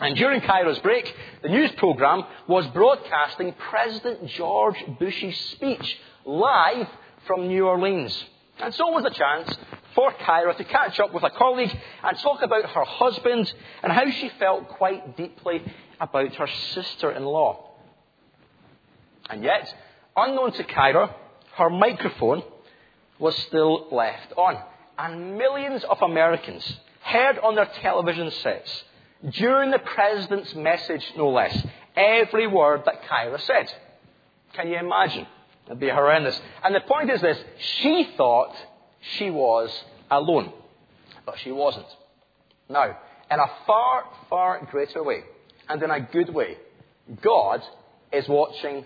And 0.00 0.16
during 0.16 0.40
Kyra's 0.40 0.78
break, 0.80 1.14
the 1.42 1.50
news 1.50 1.70
program 1.72 2.24
was 2.48 2.66
broadcasting 2.68 3.54
President 3.70 4.26
George 4.28 4.82
Bush's 4.98 5.38
speech 5.52 5.98
live 6.24 6.88
from 7.26 7.46
New 7.46 7.66
Orleans. 7.66 8.24
And 8.60 8.74
so 8.74 8.88
was 8.88 9.04
a 9.04 9.10
chance 9.10 9.56
for 9.94 10.12
Kyra 10.12 10.56
to 10.56 10.64
catch 10.64 10.98
up 11.00 11.12
with 11.12 11.22
a 11.24 11.30
colleague 11.30 11.76
and 12.02 12.18
talk 12.18 12.42
about 12.42 12.64
her 12.66 12.84
husband 12.84 13.52
and 13.82 13.92
how 13.92 14.10
she 14.10 14.30
felt 14.38 14.68
quite 14.68 15.16
deeply 15.16 15.62
about 16.00 16.34
her 16.34 16.48
sister-in-law. 16.72 17.70
And 19.30 19.42
yet, 19.42 19.74
unknown 20.16 20.52
to 20.52 20.64
Kyra, 20.64 21.14
her 21.54 21.70
microphone 21.70 22.42
was 23.18 23.36
still 23.36 23.88
left 23.90 24.32
on. 24.36 24.58
And 24.98 25.38
millions 25.38 25.84
of 25.84 26.02
Americans 26.02 26.80
heard 27.02 27.38
on 27.38 27.54
their 27.54 27.70
television 27.82 28.30
sets, 28.30 28.84
during 29.30 29.70
the 29.70 29.78
president's 29.78 30.54
message, 30.54 31.04
no 31.16 31.30
less, 31.30 31.56
every 31.96 32.46
word 32.46 32.82
that 32.86 33.02
Kyra 33.04 33.40
said. 33.40 33.72
Can 34.52 34.68
you 34.68 34.78
imagine? 34.78 35.26
It'd 35.66 35.80
be 35.80 35.88
horrendous. 35.88 36.38
And 36.62 36.74
the 36.74 36.80
point 36.80 37.10
is 37.10 37.20
this 37.20 37.38
she 37.80 38.10
thought 38.16 38.54
she 39.16 39.30
was 39.30 39.70
alone, 40.10 40.52
but 41.24 41.38
she 41.38 41.52
wasn't. 41.52 41.86
Now, 42.68 42.96
in 43.30 43.38
a 43.38 43.46
far, 43.66 44.04
far 44.28 44.66
greater 44.70 45.02
way, 45.02 45.24
and 45.68 45.82
in 45.82 45.90
a 45.90 46.00
good 46.00 46.32
way, 46.32 46.58
God 47.22 47.62
is 48.12 48.28
watching 48.28 48.84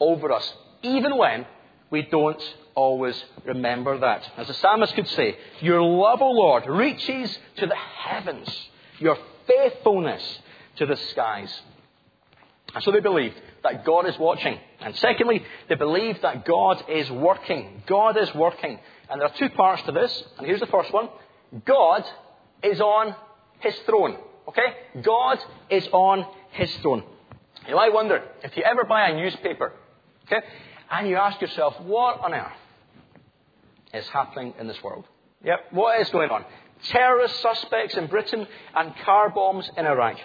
over 0.00 0.32
us, 0.32 0.52
even 0.82 1.16
when 1.16 1.46
we 1.90 2.02
don't 2.02 2.42
always 2.74 3.22
remember 3.44 3.98
that. 3.98 4.30
As 4.36 4.48
the 4.48 4.54
psalmist 4.54 4.94
could 4.94 5.08
say, 5.08 5.36
Your 5.60 5.82
love, 5.82 6.20
O 6.20 6.30
Lord, 6.30 6.66
reaches 6.66 7.38
to 7.56 7.66
the 7.66 7.76
heavens, 7.76 8.48
your 8.98 9.16
faithfulness 9.46 10.40
to 10.76 10.86
the 10.86 10.96
skies. 10.96 11.60
And 12.74 12.84
so 12.84 12.90
they 12.90 13.00
believed 13.00 13.40
that 13.68 13.84
God 13.84 14.06
is 14.06 14.18
watching. 14.18 14.58
And 14.80 14.96
secondly, 14.96 15.42
they 15.68 15.74
believe 15.74 16.20
that 16.22 16.44
God 16.44 16.84
is 16.88 17.10
working. 17.10 17.82
God 17.86 18.16
is 18.16 18.34
working. 18.34 18.78
And 19.10 19.20
there 19.20 19.28
are 19.28 19.36
two 19.36 19.50
parts 19.50 19.82
to 19.82 19.92
this. 19.92 20.24
And 20.38 20.46
here's 20.46 20.60
the 20.60 20.66
first 20.66 20.92
one 20.92 21.08
God 21.64 22.04
is 22.62 22.80
on 22.80 23.14
his 23.60 23.74
throne. 23.86 24.16
Okay? 24.48 25.02
God 25.02 25.38
is 25.70 25.86
on 25.92 26.26
his 26.50 26.74
throne. 26.76 27.02
You 27.68 27.74
might 27.74 27.92
wonder 27.92 28.22
if 28.44 28.56
you 28.56 28.62
ever 28.62 28.84
buy 28.84 29.08
a 29.08 29.16
newspaper 29.16 29.72
Okay? 30.26 30.44
And 30.90 31.08
you 31.08 31.16
ask 31.16 31.40
yourself, 31.40 31.80
what 31.80 32.20
on 32.20 32.34
earth 32.34 32.52
is 33.94 34.06
happening 34.08 34.54
in 34.58 34.66
this 34.66 34.82
world? 34.82 35.04
Yep, 35.44 35.58
what 35.72 36.00
is 36.00 36.10
going 36.10 36.30
on? 36.30 36.44
Terrorist 36.88 37.40
suspects 37.40 37.96
in 37.96 38.06
Britain 38.06 38.46
and 38.74 38.94
car 39.04 39.30
bombs 39.30 39.68
in 39.76 39.86
Iraq. 39.86 40.18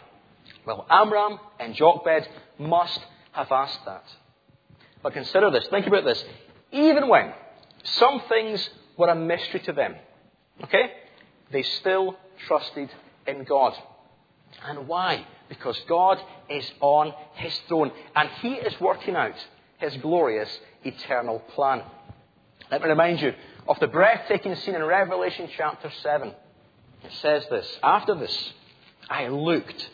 Well, 0.65 0.85
Amram 0.89 1.39
and 1.59 1.75
Jochebed 1.75 2.27
must 2.59 2.99
have 3.31 3.51
asked 3.51 3.85
that. 3.85 4.03
But 5.03 5.13
consider 5.13 5.49
this, 5.51 5.67
think 5.67 5.87
about 5.87 6.05
this. 6.05 6.23
Even 6.71 7.07
when 7.07 7.33
some 7.83 8.21
things 8.29 8.69
were 8.97 9.09
a 9.09 9.15
mystery 9.15 9.59
to 9.61 9.73
them, 9.73 9.95
okay, 10.63 10.91
they 11.51 11.63
still 11.63 12.15
trusted 12.47 12.89
in 13.27 13.43
God. 13.43 13.73
And 14.67 14.87
why? 14.87 15.25
Because 15.49 15.79
God 15.87 16.19
is 16.49 16.69
on 16.81 17.13
his 17.35 17.57
throne 17.67 17.91
and 18.15 18.29
he 18.41 18.53
is 18.53 18.79
working 18.79 19.15
out 19.15 19.35
his 19.77 19.95
glorious 19.97 20.49
eternal 20.83 21.39
plan. 21.39 21.83
Let 22.69 22.81
me 22.81 22.89
remind 22.89 23.21
you 23.21 23.33
of 23.67 23.79
the 23.79 23.87
breathtaking 23.87 24.55
scene 24.55 24.75
in 24.75 24.83
Revelation 24.83 25.49
chapter 25.57 25.91
7. 26.01 26.29
It 27.03 27.11
says 27.21 27.43
this 27.49 27.67
After 27.83 28.15
this, 28.15 28.53
I 29.09 29.27
looked, 29.27 29.89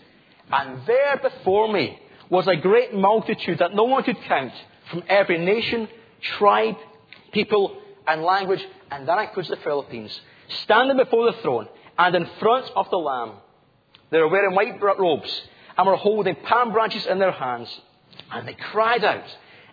And 0.51 0.85
there 0.85 1.17
before 1.17 1.71
me 1.71 1.99
was 2.29 2.47
a 2.47 2.55
great 2.55 2.93
multitude 2.93 3.59
that 3.59 3.73
no 3.73 3.83
one 3.83 4.03
could 4.03 4.21
count 4.23 4.53
from 4.89 5.03
every 5.07 5.37
nation, 5.37 5.87
tribe, 6.37 6.75
people, 7.31 7.77
and 8.07 8.23
language, 8.23 8.65
and 8.91 9.07
that 9.07 9.19
includes 9.19 9.49
the 9.49 9.57
Philippines, 9.57 10.19
standing 10.63 10.97
before 10.97 11.31
the 11.31 11.37
throne 11.41 11.67
and 11.97 12.15
in 12.15 12.27
front 12.39 12.69
of 12.75 12.89
the 12.89 12.97
Lamb. 12.97 13.33
They 14.09 14.19
were 14.19 14.29
wearing 14.29 14.55
white 14.55 14.81
robes 14.81 15.41
and 15.77 15.87
were 15.87 15.95
holding 15.97 16.35
palm 16.35 16.71
branches 16.71 17.05
in 17.05 17.19
their 17.19 17.31
hands. 17.31 17.69
And 18.31 18.47
they 18.47 18.53
cried 18.53 19.03
out 19.03 19.25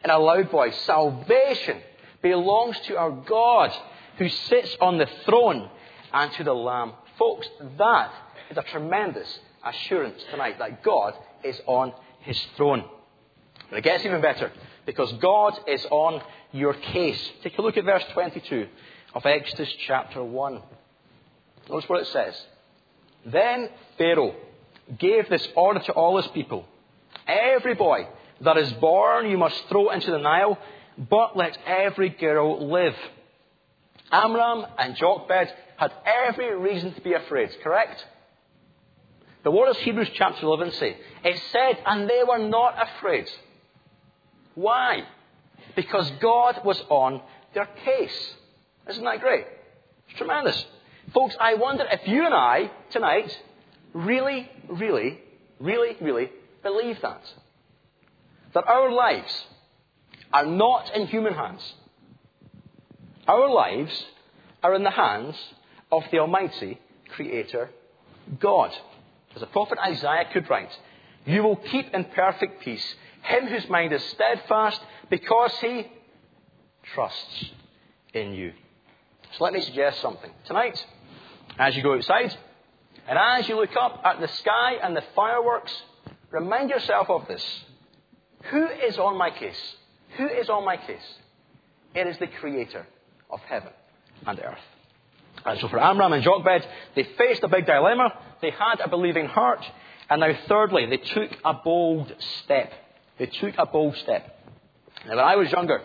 in 0.05 0.11
a 0.11 0.19
loud 0.19 0.51
voice, 0.51 0.77
Salvation 0.85 1.79
belongs 2.23 2.79
to 2.87 2.97
our 2.97 3.11
God 3.11 3.73
who 4.19 4.29
sits 4.29 4.77
on 4.81 4.99
the 4.99 5.09
throne 5.25 5.69
and 6.13 6.33
to 6.33 6.45
the 6.45 6.55
Lamb. 6.55 6.93
Folks, 7.19 7.49
that 7.79 8.13
is 8.51 8.57
a 8.57 8.63
tremendous 8.63 9.39
assurance 9.65 10.23
tonight 10.31 10.59
that 10.59 10.83
God 10.83 11.15
is 11.43 11.61
on 11.67 11.93
his 12.25 12.41
throne. 12.57 12.85
But 13.71 13.79
it 13.79 13.83
gets 13.85 14.05
even 14.05 14.21
better 14.21 14.53
because 14.87 15.13
God 15.15 15.59
is 15.67 15.85
on 15.91 16.21
your 16.53 16.75
case. 16.75 17.21
Take 17.43 17.59
a 17.59 17.63
look 17.63 17.77
at 17.77 17.85
verse 17.85 18.05
22 18.13 18.69
of 19.15 19.25
Exodus 19.25 19.73
chapter 19.87 20.23
1. 20.23 20.63
Notice 21.71 21.89
what 21.89 22.01
it 22.01 22.09
says. 22.09 22.41
Then 23.25 23.71
Pharaoh 23.97 24.35
gave 24.99 25.29
this 25.31 25.47
order 25.57 25.81
to 25.81 25.93
all 25.93 26.17
his 26.21 26.27
people 26.33 26.67
Every 27.27 27.75
boy 27.75 28.07
that 28.43 28.59
is 28.59 28.73
born 28.75 29.31
you 29.31 29.39
must 29.39 29.69
throw 29.69 29.91
into 29.91 30.11
the 30.11 30.19
Nile, 30.19 30.59
but 30.99 31.37
let 31.37 31.57
every 31.67 32.11
girl 32.11 32.69
live. 32.71 32.95
Amram 34.13 34.67
and 34.79 34.97
Jochebed 34.97 35.53
had 35.77 35.93
every 36.05 36.57
reason 36.57 36.93
to 36.95 37.01
be 37.01 37.15
afraid, 37.15 37.51
correct? 37.63 38.05
But 39.45 39.53
what 39.53 39.67
does 39.67 39.83
Hebrews 39.85 40.09
chapter 40.15 40.47
11 40.47 40.73
say? 40.73 40.97
It 41.23 41.41
said, 41.53 41.79
and 41.85 42.09
they 42.09 42.23
were 42.27 42.39
not 42.39 42.77
afraid. 42.83 43.31
Why? 44.55 45.05
Because 45.77 46.11
God 46.21 46.63
was 46.65 46.81
on 46.89 47.21
their 47.53 47.69
case. 47.85 48.35
Isn't 48.89 49.05
that 49.05 49.21
great? 49.21 49.45
It's 50.09 50.19
tremendous. 50.19 50.65
Folks, 51.13 51.37
I 51.39 51.55
wonder 51.55 51.85
if 51.91 52.09
you 52.09 52.25
and 52.25 52.35
I, 52.35 52.71
tonight, 52.91 53.31
really, 53.93 54.51
really, 54.69 55.21
really, 55.61 55.97
really 56.01 56.31
believe 56.63 57.01
that. 57.03 57.23
That 58.55 58.67
our 58.67 58.91
lives 58.91 59.45
are 60.33 60.47
not 60.47 60.95
in 60.95 61.07
human 61.07 61.35
hands. 61.35 61.75
Our 63.29 63.49
lives 63.49 64.05
are 64.63 64.75
in 64.75 64.85
the 64.85 64.91
hands 64.91 65.37
of 65.93 66.05
the 66.11 66.21
Almighty 66.21 66.81
Creator 67.11 67.71
God. 68.41 68.73
As 69.35 69.41
the 69.41 69.47
prophet 69.47 69.79
Isaiah 69.85 70.27
could 70.33 70.49
write, 70.49 70.77
You 71.27 71.43
will 71.43 71.57
keep 71.57 71.93
in 71.93 72.05
perfect 72.05 72.63
peace 72.63 72.95
him 73.25 73.47
whose 73.47 73.69
mind 73.69 73.93
is 73.93 74.05
steadfast 74.05 74.81
because 75.11 75.53
he 75.61 75.91
trusts 76.95 77.51
in 78.13 78.35
you. 78.35 78.53
So 79.37 79.45
let 79.45 79.53
me 79.53 79.61
suggest 79.63 80.01
something. 80.01 80.31
Tonight, 80.45 80.85
as 81.59 81.75
you 81.75 81.83
go 81.83 81.95
outside, 81.95 82.37
and 83.09 83.19
as 83.19 83.49
you 83.49 83.57
look 83.57 83.75
up 83.77 84.01
at 84.05 84.21
the 84.21 84.29
sky 84.29 84.75
and 84.83 84.97
the 84.97 85.03
fireworks, 85.15 85.73
remind 86.31 86.71
yourself 86.71 87.11
of 87.11 87.27
this. 87.27 87.45
Who 88.51 88.67
is 88.69 88.99
on 88.99 89.17
my 89.17 89.31
case? 89.31 89.75
Who 90.19 90.29
is 90.29 90.49
on 90.49 90.65
my 90.65 90.77
case? 90.77 91.15
It 91.95 92.07
is 92.07 92.19
the 92.19 92.27
Creator 92.27 92.87
of 93.31 93.41
heaven 93.41 93.73
and 94.27 94.39
earth. 94.39 94.74
And 95.45 95.61
so 95.61 95.69
for 95.69 95.83
Amram 95.83 96.13
and 96.13 96.23
Jochebed, 96.23 96.67
they 96.95 97.05
faced 97.19 97.43
a 97.43 97.49
big 97.49 97.67
dilemma. 97.67 98.13
They 98.41 98.51
had 98.51 98.81
a 98.81 98.89
believing 98.89 99.27
heart. 99.27 99.65
And 100.09 100.21
now, 100.21 100.33
thirdly, 100.49 100.87
they 100.87 100.99
took 100.99 101.31
a 101.45 101.55
bold 101.55 102.15
step. 102.43 102.73
They 103.19 103.27
took 103.27 103.55
a 103.59 103.67
bold 103.67 103.97
step. 103.97 104.39
Now, 105.07 105.17
when 105.17 105.25
I 105.25 105.37
was 105.37 105.51
younger, 105.51 105.83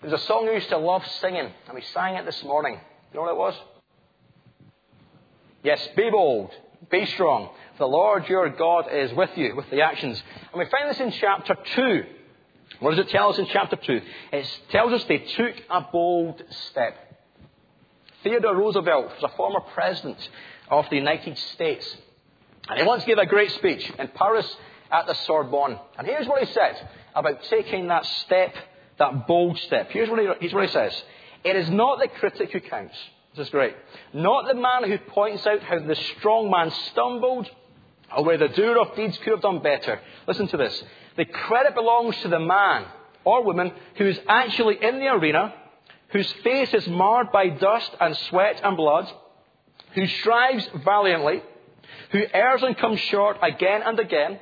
there 0.00 0.10
was 0.10 0.20
a 0.20 0.24
song 0.26 0.48
I 0.48 0.52
used 0.52 0.68
to 0.68 0.78
love 0.78 1.04
singing, 1.20 1.50
and 1.66 1.74
we 1.74 1.82
sang 1.92 2.14
it 2.14 2.24
this 2.24 2.42
morning. 2.44 2.78
You 3.12 3.16
know 3.16 3.22
what 3.22 3.32
it 3.32 3.36
was? 3.36 3.54
Yes, 5.64 5.86
be 5.96 6.08
bold, 6.10 6.50
be 6.90 7.04
strong. 7.06 7.50
The 7.78 7.86
Lord 7.86 8.28
your 8.28 8.48
God 8.48 8.86
is 8.92 9.12
with 9.12 9.30
you, 9.36 9.56
with 9.56 9.68
the 9.70 9.82
actions. 9.82 10.22
And 10.52 10.58
we 10.58 10.66
find 10.66 10.88
this 10.88 11.00
in 11.00 11.10
chapter 11.12 11.56
2. 11.74 12.04
What 12.80 12.90
does 12.90 13.00
it 13.00 13.08
tell 13.10 13.30
us 13.30 13.38
in 13.38 13.46
chapter 13.46 13.76
2? 13.76 14.00
It 14.32 14.60
tells 14.70 14.92
us 14.92 15.04
they 15.04 15.18
took 15.18 15.54
a 15.68 15.80
bold 15.80 16.42
step. 16.48 17.07
Theodore 18.28 18.56
Roosevelt 18.56 19.06
was 19.06 19.22
a 19.22 19.36
former 19.36 19.60
president 19.72 20.18
of 20.70 20.84
the 20.90 20.96
United 20.96 21.38
States. 21.38 21.96
And 22.68 22.78
he 22.78 22.84
once 22.84 23.04
gave 23.04 23.16
a 23.16 23.24
great 23.24 23.50
speech 23.52 23.90
in 23.98 24.08
Paris 24.08 24.46
at 24.92 25.06
the 25.06 25.14
Sorbonne. 25.14 25.78
And 25.96 26.06
here's 26.06 26.26
what 26.26 26.44
he 26.44 26.52
said 26.52 26.88
about 27.14 27.42
taking 27.44 27.88
that 27.88 28.04
step, 28.04 28.54
that 28.98 29.26
bold 29.26 29.58
step. 29.60 29.90
Here's 29.90 30.10
what 30.10 30.18
he, 30.18 30.28
here's 30.40 30.52
what 30.52 30.66
he 30.66 30.72
says. 30.72 31.02
It 31.42 31.56
is 31.56 31.70
not 31.70 32.00
the 32.00 32.08
critic 32.08 32.52
who 32.52 32.60
counts. 32.60 32.96
This 33.34 33.46
is 33.46 33.50
great. 33.50 33.74
Not 34.12 34.46
the 34.46 34.54
man 34.54 34.90
who 34.90 34.98
points 34.98 35.46
out 35.46 35.62
how 35.62 35.78
the 35.78 35.96
strong 36.18 36.50
man 36.50 36.70
stumbled 36.90 37.48
or 38.14 38.24
where 38.24 38.36
the 38.36 38.48
doer 38.48 38.78
of 38.78 38.94
deeds 38.94 39.16
could 39.18 39.32
have 39.32 39.42
done 39.42 39.62
better. 39.62 40.00
Listen 40.26 40.48
to 40.48 40.58
this. 40.58 40.82
The 41.16 41.24
credit 41.24 41.74
belongs 41.74 42.16
to 42.18 42.28
the 42.28 42.40
man 42.40 42.84
or 43.24 43.42
woman 43.42 43.72
who 43.96 44.06
is 44.06 44.20
actually 44.28 44.76
in 44.82 44.98
the 44.98 45.08
arena, 45.08 45.54
whose 46.08 46.30
face 46.44 46.72
is 46.72 46.86
marred 46.88 47.30
by 47.32 47.48
dust 47.48 47.90
and 48.00 48.16
sweat 48.28 48.60
and 48.62 48.76
blood, 48.76 49.10
who 49.94 50.06
strives 50.06 50.68
valiantly, 50.84 51.42
who 52.10 52.22
errs 52.32 52.62
and 52.62 52.76
comes 52.78 53.00
short 53.00 53.36
again 53.42 53.82
and 53.84 53.98
again, 53.98 54.38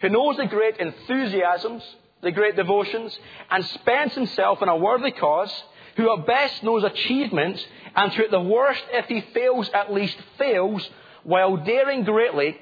who 0.00 0.08
knows 0.08 0.36
the 0.36 0.46
great 0.46 0.78
enthusiasms, 0.78 1.82
the 2.22 2.32
great 2.32 2.56
devotions, 2.56 3.18
and 3.50 3.64
spends 3.66 4.14
himself 4.14 4.62
in 4.62 4.68
a 4.68 4.76
worthy 4.76 5.10
cause, 5.10 5.52
who 5.96 6.12
at 6.12 6.26
best 6.26 6.62
knows 6.62 6.84
achievement, 6.84 7.66
and 7.96 8.12
who 8.12 8.24
at 8.24 8.30
the 8.30 8.40
worst, 8.40 8.82
if 8.92 9.06
he 9.06 9.20
fails, 9.32 9.68
at 9.74 9.92
least 9.92 10.16
fails, 10.38 10.88
while 11.22 11.56
daring 11.58 12.04
greatly, 12.04 12.58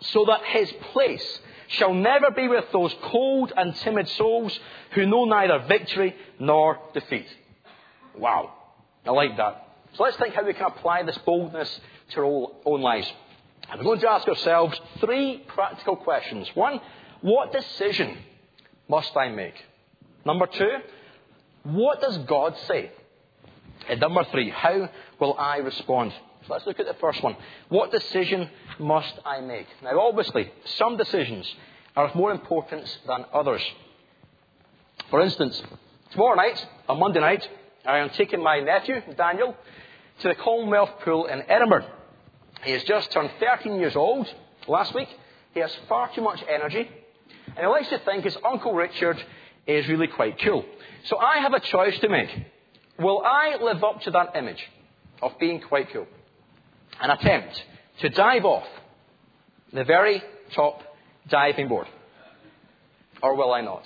so 0.00 0.24
that 0.26 0.44
his 0.44 0.70
place 0.92 1.40
shall 1.68 1.94
never 1.94 2.30
be 2.30 2.48
with 2.48 2.64
those 2.72 2.94
cold 3.02 3.52
and 3.56 3.74
timid 3.76 4.08
souls 4.10 4.58
who 4.92 5.06
know 5.06 5.24
neither 5.24 5.60
victory 5.66 6.14
nor 6.38 6.78
defeat. 6.92 7.26
Wow. 8.16 8.52
I 9.06 9.10
like 9.10 9.36
that. 9.36 9.68
So 9.94 10.02
let's 10.02 10.16
think 10.16 10.34
how 10.34 10.44
we 10.44 10.54
can 10.54 10.66
apply 10.66 11.02
this 11.02 11.18
boldness 11.18 11.80
to 12.10 12.20
our 12.20 12.48
own 12.64 12.80
lives. 12.80 13.12
And 13.70 13.78
we're 13.78 13.84
going 13.84 14.00
to 14.00 14.10
ask 14.10 14.28
ourselves 14.28 14.78
three 15.00 15.42
practical 15.46 15.96
questions. 15.96 16.48
One, 16.54 16.80
what 17.20 17.52
decision 17.52 18.16
must 18.88 19.16
I 19.16 19.28
make? 19.28 19.54
Number 20.24 20.46
two, 20.46 20.70
what 21.64 22.00
does 22.00 22.18
God 22.18 22.56
say? 22.66 22.90
And 23.88 24.00
number 24.00 24.24
three, 24.24 24.50
how 24.50 24.88
will 25.18 25.36
I 25.38 25.58
respond? 25.58 26.12
So 26.46 26.52
let's 26.52 26.66
look 26.66 26.80
at 26.80 26.86
the 26.86 26.94
first 26.94 27.22
one. 27.22 27.36
What 27.68 27.90
decision 27.90 28.50
must 28.78 29.14
I 29.24 29.40
make? 29.40 29.66
Now, 29.82 29.98
obviously, 30.00 30.50
some 30.76 30.96
decisions 30.96 31.52
are 31.96 32.06
of 32.06 32.14
more 32.14 32.32
importance 32.32 32.98
than 33.06 33.24
others. 33.32 33.62
For 35.10 35.20
instance, 35.20 35.62
tomorrow 36.10 36.34
night, 36.34 36.66
on 36.88 36.98
Monday 36.98 37.20
night, 37.20 37.48
I 37.86 37.98
am 37.98 38.10
taking 38.10 38.42
my 38.42 38.60
nephew, 38.60 39.02
Daniel, 39.16 39.54
to 40.20 40.28
the 40.28 40.34
Commonwealth 40.34 40.90
Pool 41.04 41.26
in 41.26 41.42
Edinburgh. 41.48 41.86
He 42.62 42.72
has 42.72 42.82
just 42.84 43.10
turned 43.10 43.30
13 43.40 43.78
years 43.78 43.94
old 43.94 44.32
last 44.66 44.94
week. 44.94 45.08
He 45.52 45.60
has 45.60 45.74
far 45.88 46.10
too 46.14 46.22
much 46.22 46.42
energy. 46.48 46.88
And 47.48 47.58
he 47.58 47.66
likes 47.66 47.90
to 47.90 47.98
think 47.98 48.24
his 48.24 48.36
Uncle 48.44 48.72
Richard 48.72 49.22
is 49.66 49.86
really 49.86 50.06
quite 50.06 50.40
cool. 50.40 50.64
So 51.04 51.18
I 51.18 51.38
have 51.38 51.52
a 51.52 51.60
choice 51.60 51.98
to 52.00 52.08
make. 52.08 52.30
Will 52.98 53.22
I 53.24 53.56
live 53.60 53.84
up 53.84 54.00
to 54.02 54.10
that 54.12 54.34
image 54.34 54.64
of 55.20 55.38
being 55.38 55.60
quite 55.60 55.92
cool 55.92 56.06
and 57.00 57.12
attempt 57.12 57.62
to 58.00 58.08
dive 58.08 58.44
off 58.44 58.66
the 59.72 59.84
very 59.84 60.22
top 60.54 60.82
diving 61.28 61.68
board? 61.68 61.88
Or 63.22 63.36
will 63.36 63.52
I 63.52 63.60
not? 63.60 63.84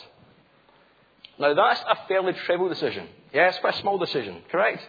Now 1.39 1.55
that's 1.55 1.81
a 1.81 2.07
fairly 2.07 2.33
trivial 2.33 2.69
decision. 2.69 3.09
Yes, 3.33 3.59
quite 3.61 3.75
a 3.75 3.81
small 3.81 3.99
decision, 3.99 4.43
correct? 4.51 4.83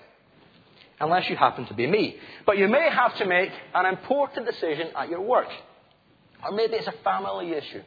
unless 1.00 1.30
you 1.30 1.36
happen 1.36 1.66
to 1.68 1.74
be 1.74 1.88
me. 1.88 2.18
But 2.46 2.58
you 2.58 2.68
may 2.68 2.90
have 2.92 3.16
to 3.18 3.26
make 3.26 3.52
an 3.74 3.86
important 3.86 4.46
decision 4.46 4.90
at 4.96 5.10
your 5.10 5.22
work. 5.22 5.48
Or 6.44 6.52
maybe 6.52 6.76
it's 6.76 6.88
a 6.88 6.94
family 7.04 7.52
issue. 7.52 7.82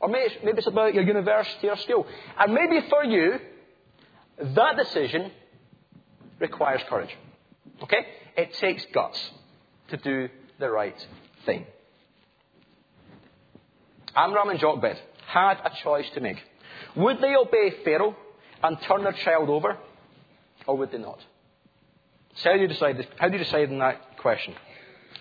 Or 0.00 0.08
maybe 0.08 0.58
it's 0.58 0.66
about 0.66 0.94
your 0.94 1.04
university 1.04 1.68
or 1.68 1.76
school. 1.76 2.06
And 2.38 2.52
maybe 2.52 2.86
for 2.88 3.04
you, 3.04 3.38
that 4.38 4.76
decision 4.76 5.30
requires 6.38 6.82
courage. 6.88 7.16
Okay? 7.82 8.06
It 8.36 8.54
takes 8.54 8.84
guts 8.92 9.18
to 9.88 9.96
do 9.96 10.28
the 10.58 10.70
right 10.70 11.06
thing. 11.46 11.66
Amram 14.16 14.50
and 14.50 14.60
Jochebed 14.60 14.98
had 15.26 15.54
a 15.64 15.70
choice 15.82 16.08
to 16.14 16.20
make. 16.20 16.36
Would 16.96 17.20
they 17.20 17.34
obey 17.34 17.72
Pharaoh 17.84 18.16
and 18.64 18.80
turn 18.80 19.04
their 19.04 19.12
child 19.12 19.48
over? 19.50 19.76
Or 20.66 20.76
would 20.78 20.90
they 20.90 20.98
not? 20.98 21.20
So 22.36 22.50
how 22.50 22.56
do 22.56 22.62
you 22.62 22.68
decide 22.68 22.96
this? 22.98 23.06
How 23.18 23.28
do 23.28 23.36
you 23.36 23.44
decide 23.44 23.70
on 23.70 23.78
that 23.78 24.18
question? 24.18 24.54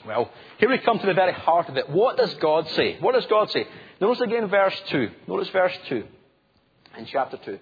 Well, 0.07 0.31
here 0.57 0.69
we 0.69 0.79
come 0.79 0.97
to 0.99 1.05
the 1.05 1.13
very 1.13 1.33
heart 1.33 1.69
of 1.69 1.77
it. 1.77 1.89
What 1.89 2.17
does 2.17 2.33
God 2.35 2.67
say? 2.69 2.97
What 2.99 3.13
does 3.13 3.25
God 3.27 3.51
say? 3.51 3.67
Notice 4.01 4.21
again 4.21 4.47
verse 4.47 4.81
2. 4.87 5.09
Notice 5.27 5.49
verse 5.49 5.77
2 5.87 6.03
in 6.97 7.05
chapter 7.05 7.37
2. 7.37 7.59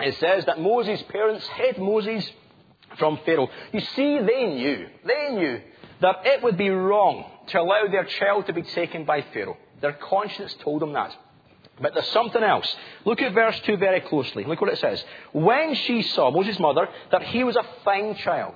It 0.00 0.16
says 0.18 0.46
that 0.46 0.60
Moses' 0.60 1.02
parents 1.08 1.46
hid 1.48 1.78
Moses 1.78 2.28
from 2.98 3.18
Pharaoh. 3.24 3.48
You 3.72 3.80
see, 3.80 4.18
they 4.18 4.46
knew, 4.46 4.86
they 5.04 5.28
knew 5.32 5.60
that 6.00 6.16
it 6.24 6.42
would 6.42 6.56
be 6.56 6.70
wrong 6.70 7.24
to 7.48 7.60
allow 7.60 7.86
their 7.90 8.04
child 8.04 8.46
to 8.46 8.52
be 8.52 8.62
taken 8.62 9.04
by 9.04 9.24
Pharaoh. 9.32 9.56
Their 9.80 9.92
conscience 9.92 10.54
told 10.62 10.82
them 10.82 10.92
that. 10.94 11.14
But 11.80 11.94
there's 11.94 12.08
something 12.08 12.42
else. 12.42 12.76
Look 13.04 13.20
at 13.22 13.32
verse 13.32 13.58
2 13.64 13.76
very 13.76 14.00
closely. 14.00 14.44
Look 14.44 14.60
what 14.60 14.72
it 14.72 14.78
says. 14.78 15.02
When 15.32 15.74
she 15.74 16.02
saw, 16.02 16.30
Moses' 16.30 16.58
mother, 16.58 16.88
that 17.12 17.22
he 17.22 17.44
was 17.44 17.56
a 17.56 17.64
fine 17.84 18.16
child, 18.16 18.54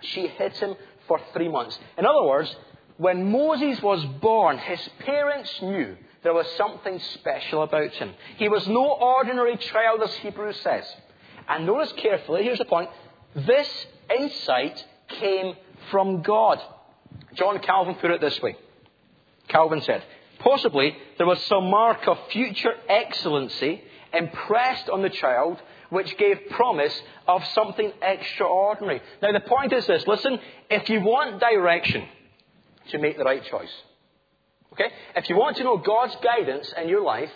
she 0.00 0.26
hid 0.26 0.52
him 0.54 0.74
for 1.06 1.20
three 1.32 1.48
months. 1.48 1.78
In 1.96 2.04
other 2.04 2.24
words, 2.24 2.54
when 2.96 3.30
Moses 3.30 3.82
was 3.82 4.04
born, 4.20 4.58
his 4.58 4.80
parents 5.00 5.50
knew 5.62 5.96
there 6.22 6.34
was 6.34 6.46
something 6.56 6.98
special 7.14 7.62
about 7.62 7.92
him. 7.92 8.14
He 8.36 8.48
was 8.48 8.66
no 8.66 8.84
ordinary 8.84 9.56
child, 9.56 10.02
as 10.02 10.12
Hebrews 10.14 10.60
says. 10.62 10.84
And 11.48 11.66
notice 11.66 11.92
carefully, 11.96 12.42
here's 12.42 12.58
the 12.58 12.64
point. 12.64 12.90
This 13.34 13.68
insight 14.18 14.84
came 15.08 15.54
from 15.90 16.22
God. 16.22 16.60
John 17.34 17.58
Calvin 17.60 17.94
put 17.96 18.10
it 18.10 18.20
this 18.20 18.40
way. 18.42 18.56
Calvin 19.48 19.82
said, 19.82 20.02
Possibly 20.38 20.96
there 21.18 21.26
was 21.26 21.42
some 21.46 21.70
mark 21.70 22.06
of 22.06 22.18
future 22.30 22.74
excellency 22.88 23.82
impressed 24.12 24.88
on 24.88 25.02
the 25.02 25.10
child 25.10 25.60
which 25.90 26.16
gave 26.18 26.38
promise 26.50 27.00
of 27.28 27.44
something 27.48 27.92
extraordinary. 28.02 29.00
Now, 29.22 29.32
the 29.32 29.40
point 29.40 29.72
is 29.72 29.86
this 29.86 30.06
listen, 30.06 30.38
if 30.70 30.88
you 30.88 31.00
want 31.00 31.40
direction 31.40 32.06
to 32.90 32.98
make 32.98 33.16
the 33.16 33.24
right 33.24 33.44
choice, 33.44 33.72
okay, 34.72 34.90
if 35.14 35.28
you 35.28 35.36
want 35.36 35.56
to 35.58 35.64
know 35.64 35.76
God's 35.76 36.16
guidance 36.16 36.72
in 36.76 36.88
your 36.88 37.02
life, 37.02 37.30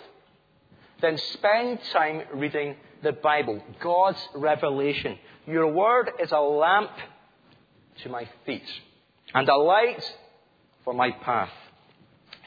then 1.01 1.17
spend 1.17 1.79
time 1.91 2.23
reading 2.33 2.75
the 3.01 3.11
Bible, 3.11 3.63
God's 3.79 4.19
revelation. 4.35 5.17
Your 5.47 5.67
word 5.67 6.11
is 6.21 6.31
a 6.31 6.39
lamp 6.39 6.91
to 8.03 8.09
my 8.09 8.29
feet 8.45 8.67
and 9.33 9.47
a 9.49 9.55
light 9.55 10.03
for 10.83 10.93
my 10.93 11.11
path. 11.11 11.49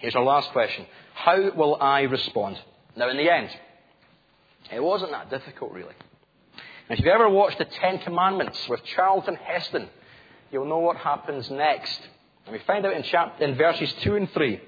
Here's 0.04 0.16
our 0.16 0.22
last 0.22 0.50
question 0.50 0.84
How 1.14 1.50
will 1.52 1.76
I 1.80 2.02
respond? 2.02 2.60
Now, 2.94 3.08
in 3.08 3.16
the 3.16 3.32
end, 3.32 3.48
it 4.70 4.82
wasn't 4.82 5.12
that 5.12 5.30
difficult, 5.30 5.72
really. 5.72 5.94
If 6.90 6.98
you've 6.98 7.08
ever 7.08 7.30
watched 7.30 7.56
the 7.56 7.64
Ten 7.64 8.00
Commandments 8.00 8.68
with 8.68 8.84
Charlton 8.84 9.36
Heston, 9.36 9.88
you'll 10.52 10.66
know 10.66 10.80
what 10.80 10.98
happens 10.98 11.50
next. 11.50 11.98
And 12.44 12.52
we 12.52 12.58
find 12.66 12.84
out 12.84 12.92
in, 12.92 13.02
chapter, 13.04 13.44
in 13.46 13.54
verses 13.54 13.94
2 14.02 14.16
and 14.16 14.30
3. 14.30 14.60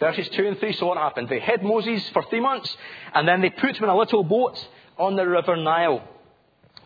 Verses 0.00 0.28
2 0.28 0.48
and 0.48 0.58
3, 0.58 0.72
so 0.74 0.84
what 0.88 0.98
happened? 0.98 1.30
They 1.30 1.40
hid 1.40 1.62
Moses 1.62 2.06
for 2.10 2.22
three 2.24 2.40
months, 2.40 2.76
and 3.14 3.26
then 3.26 3.40
they 3.40 3.48
put 3.48 3.78
him 3.78 3.84
in 3.84 3.88
a 3.88 3.96
little 3.96 4.22
boat 4.22 4.68
on 4.98 5.16
the 5.16 5.26
River 5.26 5.56
Nile. 5.56 6.06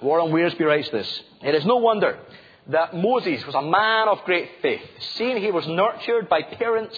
Warren 0.01 0.31
Wiersbe 0.31 0.65
writes 0.65 0.91
this. 0.91 1.23
It 1.43 1.57
is 1.57 1.67
no 1.67 1.79
wonder 1.79 2.17
that 2.69 2.95
Moses 2.95 3.45
was 3.47 3.55
a 3.55 3.63
man 3.63 4.09
of 4.09 4.25
great 4.25 4.49
faith, 4.61 4.83
seeing 5.15 5.39
he 5.39 5.51
was 5.51 5.67
nurtured 5.67 6.29
by 6.29 6.43
parents 6.43 6.97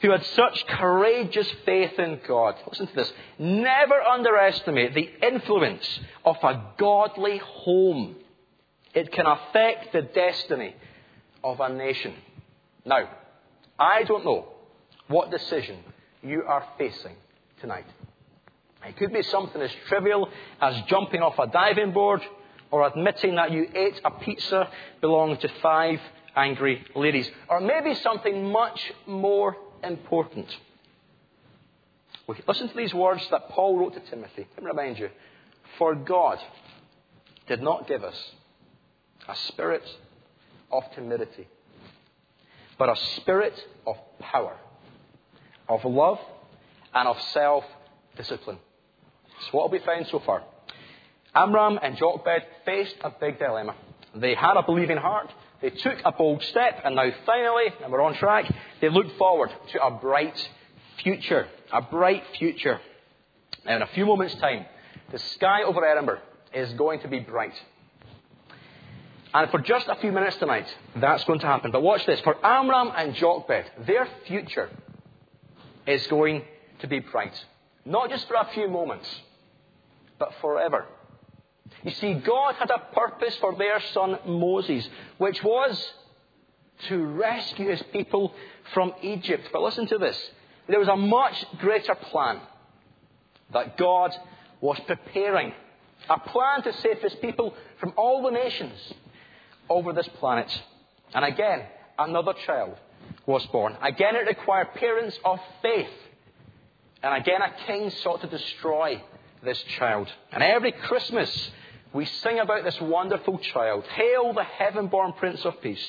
who 0.00 0.10
had 0.10 0.24
such 0.24 0.66
courageous 0.66 1.48
faith 1.64 1.96
in 1.98 2.20
God. 2.26 2.56
Listen 2.68 2.88
to 2.88 2.94
this. 2.94 3.12
Never 3.38 4.00
underestimate 4.02 4.94
the 4.94 5.08
influence 5.22 6.00
of 6.24 6.36
a 6.42 6.72
godly 6.76 7.38
home. 7.38 8.16
It 8.94 9.12
can 9.12 9.26
affect 9.26 9.92
the 9.92 10.02
destiny 10.02 10.74
of 11.44 11.60
a 11.60 11.68
nation. 11.68 12.14
Now, 12.84 13.08
I 13.78 14.02
don't 14.02 14.24
know 14.24 14.48
what 15.06 15.30
decision 15.30 15.78
you 16.22 16.42
are 16.46 16.66
facing 16.78 17.14
tonight. 17.60 17.86
It 18.84 18.96
could 18.96 19.12
be 19.12 19.22
something 19.22 19.62
as 19.62 19.70
trivial 19.86 20.28
as 20.60 20.74
jumping 20.88 21.22
off 21.22 21.38
a 21.38 21.46
diving 21.46 21.92
board 21.92 22.20
or 22.72 22.86
admitting 22.86 23.36
that 23.36 23.52
you 23.52 23.68
ate 23.74 24.00
a 24.04 24.10
pizza 24.10 24.68
belonging 25.00 25.36
to 25.36 25.48
five 25.60 26.00
angry 26.34 26.84
ladies. 26.96 27.30
Or 27.48 27.60
maybe 27.60 27.94
something 27.94 28.50
much 28.50 28.92
more 29.06 29.56
important. 29.84 30.48
Listen 32.48 32.68
to 32.68 32.76
these 32.76 32.94
words 32.94 33.26
that 33.30 33.50
Paul 33.50 33.78
wrote 33.78 33.92
to 33.94 34.00
Timothy. 34.00 34.46
Let 34.56 34.62
me 34.62 34.70
remind 34.70 34.98
you. 34.98 35.10
For 35.78 35.94
God 35.94 36.38
did 37.46 37.62
not 37.62 37.86
give 37.86 38.02
us 38.04 38.16
a 39.28 39.36
spirit 39.48 39.84
of 40.70 40.82
timidity, 40.94 41.48
but 42.78 42.88
a 42.88 42.96
spirit 43.16 43.54
of 43.86 43.96
power, 44.18 44.56
of 45.68 45.84
love, 45.84 46.18
and 46.94 47.06
of 47.06 47.20
self 47.32 47.64
discipline. 48.16 48.58
So, 49.40 49.58
what 49.58 49.64
have 49.64 49.72
we 49.72 49.84
found 49.84 50.06
so 50.06 50.20
far? 50.20 50.42
Amram 51.34 51.78
and 51.82 51.96
Jochebed 51.96 52.44
faced 52.64 52.96
a 53.02 53.10
big 53.10 53.38
dilemma. 53.38 53.74
They 54.14 54.34
had 54.34 54.56
a 54.56 54.62
believing 54.62 54.98
heart, 54.98 55.30
they 55.62 55.70
took 55.70 55.98
a 56.04 56.12
bold 56.12 56.42
step, 56.44 56.80
and 56.84 56.96
now 56.96 57.08
finally, 57.24 57.72
and 57.82 57.92
we're 57.92 58.02
on 58.02 58.14
track, 58.14 58.52
they 58.80 58.88
looked 58.88 59.16
forward 59.16 59.50
to 59.72 59.82
a 59.82 59.90
bright 59.90 60.36
future. 61.02 61.46
A 61.72 61.80
bright 61.80 62.24
future. 62.38 62.80
Now, 63.64 63.76
in 63.76 63.82
a 63.82 63.86
few 63.88 64.04
moments' 64.04 64.34
time, 64.34 64.66
the 65.10 65.18
sky 65.18 65.62
over 65.62 65.84
Edinburgh 65.84 66.20
is 66.52 66.72
going 66.74 67.00
to 67.00 67.08
be 67.08 67.20
bright. 67.20 67.54
And 69.32 69.50
for 69.50 69.60
just 69.60 69.86
a 69.88 69.96
few 69.96 70.12
minutes 70.12 70.36
tonight, 70.36 70.66
that's 70.96 71.24
going 71.24 71.38
to 71.40 71.46
happen. 71.46 71.70
But 71.70 71.82
watch 71.82 72.04
this. 72.04 72.20
For 72.20 72.36
Amram 72.44 72.92
and 72.94 73.14
Jochebed, 73.14 73.86
their 73.86 74.06
future 74.26 74.68
is 75.86 76.06
going 76.08 76.42
to 76.80 76.86
be 76.86 76.98
bright. 76.98 77.32
Not 77.86 78.10
just 78.10 78.28
for 78.28 78.34
a 78.34 78.48
few 78.52 78.68
moments, 78.68 79.08
but 80.18 80.34
forever. 80.42 80.86
You 81.84 81.90
see, 81.92 82.14
God 82.14 82.54
had 82.56 82.70
a 82.70 82.94
purpose 82.94 83.36
for 83.36 83.54
their 83.56 83.80
son 83.92 84.18
Moses, 84.26 84.88
which 85.18 85.42
was 85.42 85.92
to 86.88 87.04
rescue 87.04 87.68
his 87.68 87.82
people 87.92 88.34
from 88.72 88.92
Egypt. 89.02 89.48
But 89.52 89.62
listen 89.62 89.86
to 89.88 89.98
this. 89.98 90.18
There 90.68 90.78
was 90.78 90.88
a 90.88 90.96
much 90.96 91.44
greater 91.58 91.94
plan 91.94 92.40
that 93.52 93.76
God 93.76 94.12
was 94.60 94.78
preparing. 94.86 95.52
A 96.08 96.18
plan 96.18 96.62
to 96.62 96.72
save 96.80 97.00
his 97.00 97.14
people 97.16 97.54
from 97.78 97.92
all 97.96 98.22
the 98.22 98.30
nations 98.30 98.92
over 99.68 99.92
this 99.92 100.08
planet. 100.18 100.50
And 101.14 101.24
again, 101.24 101.62
another 101.98 102.32
child 102.46 102.76
was 103.26 103.44
born. 103.46 103.76
Again, 103.82 104.16
it 104.16 104.26
required 104.26 104.74
parents 104.74 105.18
of 105.24 105.38
faith. 105.62 105.90
And 107.02 107.14
again, 107.14 107.42
a 107.42 107.66
king 107.66 107.90
sought 108.02 108.20
to 108.22 108.26
destroy 108.26 109.02
this 109.42 109.60
child. 109.78 110.08
And 110.30 110.42
every 110.42 110.72
Christmas, 110.72 111.50
we 111.92 112.04
sing 112.06 112.38
about 112.38 112.64
this 112.64 112.80
wonderful 112.80 113.38
child. 113.38 113.84
Hail 113.94 114.32
the 114.32 114.44
heaven 114.44 114.88
born 114.88 115.12
Prince 115.12 115.44
of 115.44 115.60
Peace. 115.60 115.84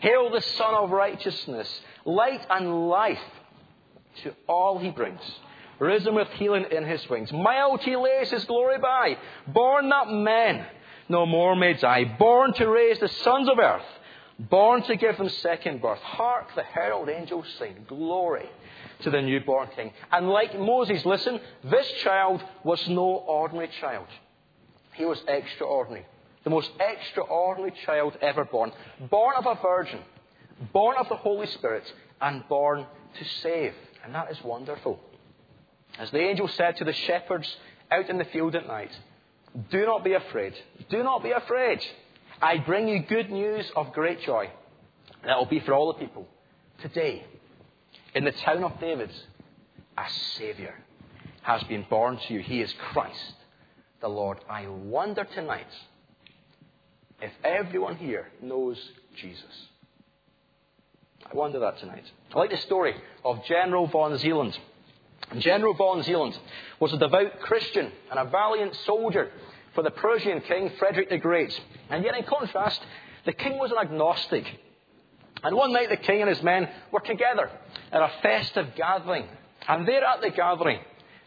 Hail 0.00 0.30
the 0.30 0.40
Sun 0.40 0.74
of 0.74 0.90
Righteousness. 0.90 1.68
Light 2.04 2.46
and 2.48 2.88
life 2.88 3.18
to 4.22 4.34
all 4.48 4.78
he 4.78 4.90
brings. 4.90 5.20
Risen 5.78 6.14
with 6.14 6.28
healing 6.30 6.66
in 6.70 6.84
his 6.84 7.08
wings. 7.08 7.32
Mild 7.32 7.80
he 7.80 7.96
lays 7.96 8.30
his 8.30 8.44
glory 8.44 8.78
by. 8.78 9.16
Born 9.48 9.88
that 9.88 10.08
men 10.08 10.66
no 11.08 11.26
more 11.26 11.56
may 11.56 11.74
die. 11.74 12.04
Born 12.18 12.52
to 12.54 12.68
raise 12.68 13.00
the 13.00 13.08
sons 13.08 13.48
of 13.48 13.58
earth. 13.58 13.82
Born 14.38 14.82
to 14.84 14.96
give 14.96 15.18
them 15.18 15.28
second 15.28 15.82
birth. 15.82 16.00
Hark 16.00 16.54
the 16.54 16.62
herald 16.62 17.08
angels 17.08 17.46
sing. 17.58 17.84
Glory 17.88 18.48
to 19.02 19.10
the 19.10 19.20
newborn 19.20 19.68
king. 19.74 19.92
And 20.12 20.28
like 20.28 20.58
Moses, 20.58 21.04
listen, 21.04 21.40
this 21.64 21.90
child 22.02 22.42
was 22.62 22.86
no 22.88 23.02
ordinary 23.02 23.68
child. 23.80 24.06
He 24.94 25.04
was 25.04 25.22
extraordinary. 25.28 26.06
The 26.44 26.50
most 26.50 26.70
extraordinary 26.80 27.72
child 27.84 28.16
ever 28.22 28.44
born. 28.44 28.72
Born 29.10 29.36
of 29.36 29.46
a 29.46 29.60
virgin, 29.60 30.00
born 30.72 30.96
of 30.98 31.08
the 31.08 31.16
Holy 31.16 31.46
Spirit, 31.46 31.84
and 32.20 32.46
born 32.48 32.86
to 33.18 33.24
save. 33.42 33.74
And 34.04 34.14
that 34.14 34.30
is 34.30 34.42
wonderful. 34.42 35.00
As 35.98 36.10
the 36.10 36.20
angel 36.20 36.48
said 36.48 36.76
to 36.76 36.84
the 36.84 36.92
shepherds 36.92 37.56
out 37.90 38.08
in 38.08 38.18
the 38.18 38.24
field 38.24 38.54
at 38.54 38.66
night, 38.66 38.90
Do 39.70 39.84
not 39.84 40.04
be 40.04 40.14
afraid. 40.14 40.54
Do 40.88 41.02
not 41.02 41.22
be 41.22 41.32
afraid. 41.32 41.84
I 42.40 42.58
bring 42.58 42.88
you 42.88 43.00
good 43.00 43.30
news 43.30 43.70
of 43.76 43.92
great 43.92 44.22
joy. 44.22 44.50
That 45.24 45.36
will 45.36 45.46
be 45.46 45.60
for 45.60 45.74
all 45.74 45.92
the 45.92 45.98
people. 45.98 46.26
Today, 46.80 47.24
in 48.14 48.24
the 48.24 48.32
town 48.32 48.64
of 48.64 48.80
David, 48.80 49.10
a 49.98 50.04
Saviour 50.36 50.74
has 51.42 51.62
been 51.64 51.84
born 51.90 52.16
to 52.16 52.34
you. 52.34 52.40
He 52.40 52.62
is 52.62 52.72
Christ 52.92 53.34
the 54.00 54.08
Lord. 54.08 54.38
I 54.48 54.66
wonder 54.66 55.24
tonight 55.24 55.66
if 57.20 57.32
everyone 57.44 57.96
here 57.96 58.28
knows 58.42 58.78
Jesus. 59.16 59.68
I 61.30 61.36
wonder 61.36 61.60
that 61.60 61.78
tonight. 61.78 62.04
I 62.34 62.38
like 62.38 62.50
the 62.50 62.56
story 62.58 62.94
of 63.24 63.44
General 63.44 63.86
von 63.86 64.16
Zeeland. 64.18 64.58
General 65.38 65.74
von 65.74 66.02
Zeeland 66.02 66.38
was 66.80 66.92
a 66.92 66.98
devout 66.98 67.40
Christian 67.40 67.92
and 68.10 68.18
a 68.18 68.24
valiant 68.24 68.74
soldier 68.86 69.30
for 69.74 69.82
the 69.82 69.90
Prussian 69.90 70.40
king 70.40 70.72
Frederick 70.78 71.10
the 71.10 71.18
Great. 71.18 71.58
And 71.90 72.02
yet, 72.04 72.16
in 72.16 72.24
contrast, 72.24 72.80
the 73.26 73.32
king 73.32 73.58
was 73.58 73.70
an 73.70 73.78
agnostic. 73.78 74.44
And 75.42 75.54
one 75.54 75.72
night 75.72 75.90
the 75.90 75.96
king 75.96 76.20
and 76.20 76.28
his 76.28 76.42
men 76.42 76.68
were 76.90 77.00
together 77.00 77.50
at 77.92 78.02
a 78.02 78.10
festive 78.22 78.74
gathering. 78.76 79.26
And 79.68 79.86
there 79.86 80.04
at 80.04 80.20
the 80.20 80.30
gathering, 80.30 80.80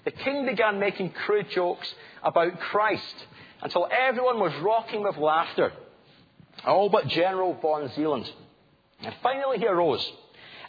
the 0.05 0.11
king 0.11 0.45
began 0.45 0.79
making 0.79 1.11
crude 1.11 1.49
jokes 1.49 1.93
about 2.23 2.59
Christ 2.59 3.15
until 3.61 3.87
everyone 3.91 4.39
was 4.39 4.53
rocking 4.61 5.03
with 5.03 5.17
laughter, 5.17 5.71
all 6.65 6.89
but 6.89 7.07
General 7.07 7.57
von 7.61 7.89
Zeeland. 7.95 8.29
And 9.01 9.13
finally 9.23 9.59
he 9.59 9.67
arose 9.67 10.05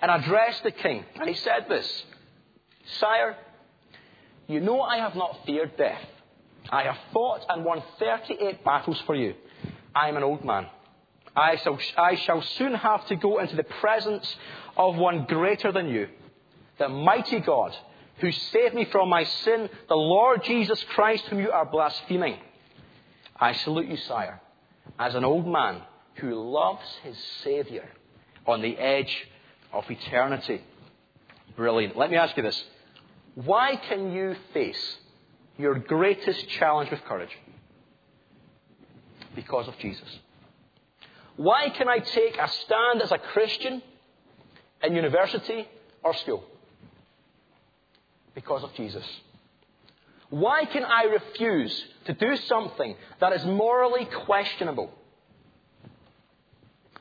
and 0.00 0.10
addressed 0.10 0.62
the 0.62 0.70
king, 0.70 1.04
and 1.16 1.28
he 1.28 1.34
said 1.34 1.66
this 1.68 2.04
Sire, 3.00 3.36
you 4.46 4.60
know 4.60 4.80
I 4.80 4.98
have 4.98 5.16
not 5.16 5.40
feared 5.46 5.76
death. 5.76 6.02
I 6.70 6.84
have 6.84 6.98
fought 7.12 7.44
and 7.48 7.64
won 7.64 7.82
38 7.98 8.64
battles 8.64 9.00
for 9.06 9.14
you. 9.14 9.34
I 9.94 10.08
am 10.08 10.16
an 10.16 10.22
old 10.22 10.44
man. 10.44 10.66
I 11.36 11.56
shall, 11.56 11.78
I 11.96 12.14
shall 12.14 12.42
soon 12.42 12.74
have 12.74 13.06
to 13.08 13.16
go 13.16 13.40
into 13.40 13.56
the 13.56 13.64
presence 13.64 14.36
of 14.76 14.96
one 14.96 15.24
greater 15.24 15.72
than 15.72 15.88
you, 15.88 16.08
the 16.78 16.88
mighty 16.88 17.40
God 17.40 17.76
who 18.18 18.30
saved 18.30 18.74
me 18.74 18.84
from 18.86 19.08
my 19.08 19.24
sin, 19.24 19.68
the 19.88 19.96
Lord 19.96 20.44
Jesus 20.44 20.82
Christ, 20.94 21.24
whom 21.26 21.40
you 21.40 21.50
are 21.50 21.66
blaspheming. 21.66 22.36
I 23.38 23.52
salute 23.52 23.88
you, 23.88 23.96
sire, 23.96 24.40
as 24.98 25.14
an 25.14 25.24
old 25.24 25.46
man 25.46 25.82
who 26.16 26.34
loves 26.34 26.86
his 27.02 27.16
Saviour 27.42 27.84
on 28.46 28.62
the 28.62 28.76
edge 28.78 29.28
of 29.72 29.90
eternity. 29.90 30.62
Brilliant. 31.56 31.96
Let 31.96 32.10
me 32.10 32.16
ask 32.16 32.36
you 32.36 32.42
this. 32.42 32.62
Why 33.34 33.76
can 33.76 34.12
you 34.12 34.36
face 34.52 34.96
your 35.58 35.78
greatest 35.78 36.48
challenge 36.50 36.90
with 36.90 37.04
courage? 37.04 37.36
Because 39.34 39.66
of 39.66 39.76
Jesus. 39.78 40.08
Why 41.36 41.68
can 41.70 41.88
I 41.88 41.98
take 41.98 42.38
a 42.38 42.48
stand 42.48 43.02
as 43.02 43.10
a 43.10 43.18
Christian 43.18 43.82
in 44.82 44.94
university 44.94 45.66
or 46.04 46.14
school? 46.14 46.44
Because 48.34 48.64
of 48.64 48.74
Jesus. 48.74 49.04
Why 50.30 50.64
can 50.64 50.84
I 50.84 51.04
refuse 51.04 51.84
to 52.06 52.12
do 52.12 52.36
something 52.36 52.96
that 53.20 53.32
is 53.32 53.44
morally 53.44 54.06
questionable? 54.26 54.90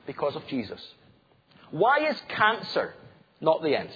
Because 0.06 0.36
of 0.36 0.46
Jesus. 0.48 0.82
Why 1.72 2.08
is 2.10 2.22
cancer 2.28 2.94
not 3.42 3.64
the 3.64 3.76
end? 3.76 3.90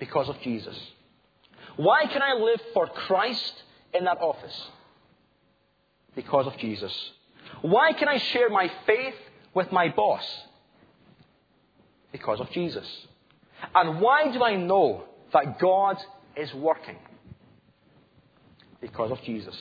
Because 0.00 0.28
of 0.28 0.40
Jesus. 0.40 0.76
Why 1.76 2.06
can 2.06 2.22
I 2.22 2.34
live 2.34 2.60
for 2.74 2.86
Christ 2.86 3.52
in 3.94 4.04
that 4.04 4.18
office? 4.18 4.68
Because 6.16 6.46
of 6.46 6.56
Jesus. 6.58 6.92
Why 7.60 7.92
can 7.92 8.08
I 8.08 8.18
share 8.18 8.50
my 8.50 8.70
faith 8.86 9.14
with 9.54 9.70
my 9.70 9.88
boss? 9.90 10.26
Because 12.10 12.40
of 12.40 12.50
Jesus. 12.50 12.86
And 13.74 14.00
why 14.00 14.32
do 14.32 14.42
I 14.42 14.56
know 14.56 15.04
that 15.32 15.58
God 15.58 15.98
is 16.36 16.52
working? 16.54 16.96
Because 18.80 19.10
of 19.10 19.22
Jesus. 19.22 19.56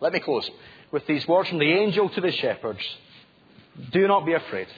Let 0.00 0.12
me 0.12 0.20
close 0.20 0.48
with 0.90 1.06
these 1.06 1.26
words 1.26 1.48
from 1.48 1.58
the 1.58 1.72
angel 1.72 2.08
to 2.10 2.20
the 2.20 2.32
shepherds. 2.32 2.80
Do 3.92 4.06
not 4.06 4.26
be 4.26 4.34
afraid. 4.34 4.68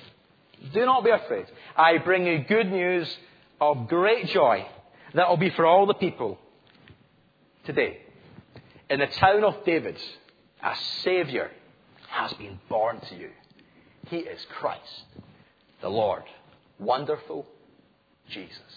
Do 0.72 0.84
not 0.84 1.04
be 1.04 1.10
afraid. 1.10 1.46
I 1.76 1.98
bring 1.98 2.26
you 2.26 2.44
good 2.48 2.70
news 2.70 3.08
of 3.60 3.88
great 3.88 4.26
joy 4.28 4.66
that 5.14 5.28
will 5.28 5.36
be 5.36 5.50
for 5.50 5.66
all 5.66 5.86
the 5.86 5.94
people 5.94 6.38
today. 7.64 7.98
In 8.90 9.00
the 9.00 9.06
town 9.06 9.44
of 9.44 9.64
David, 9.64 9.98
a 10.62 10.74
Saviour 11.02 11.50
has 12.08 12.32
been 12.34 12.58
born 12.68 13.00
to 13.08 13.16
you. 13.16 13.30
He 14.08 14.18
is 14.18 14.44
Christ, 14.58 15.04
the 15.80 15.88
Lord. 15.88 16.22
Wonderful 16.78 17.46
Jesus. 18.30 18.74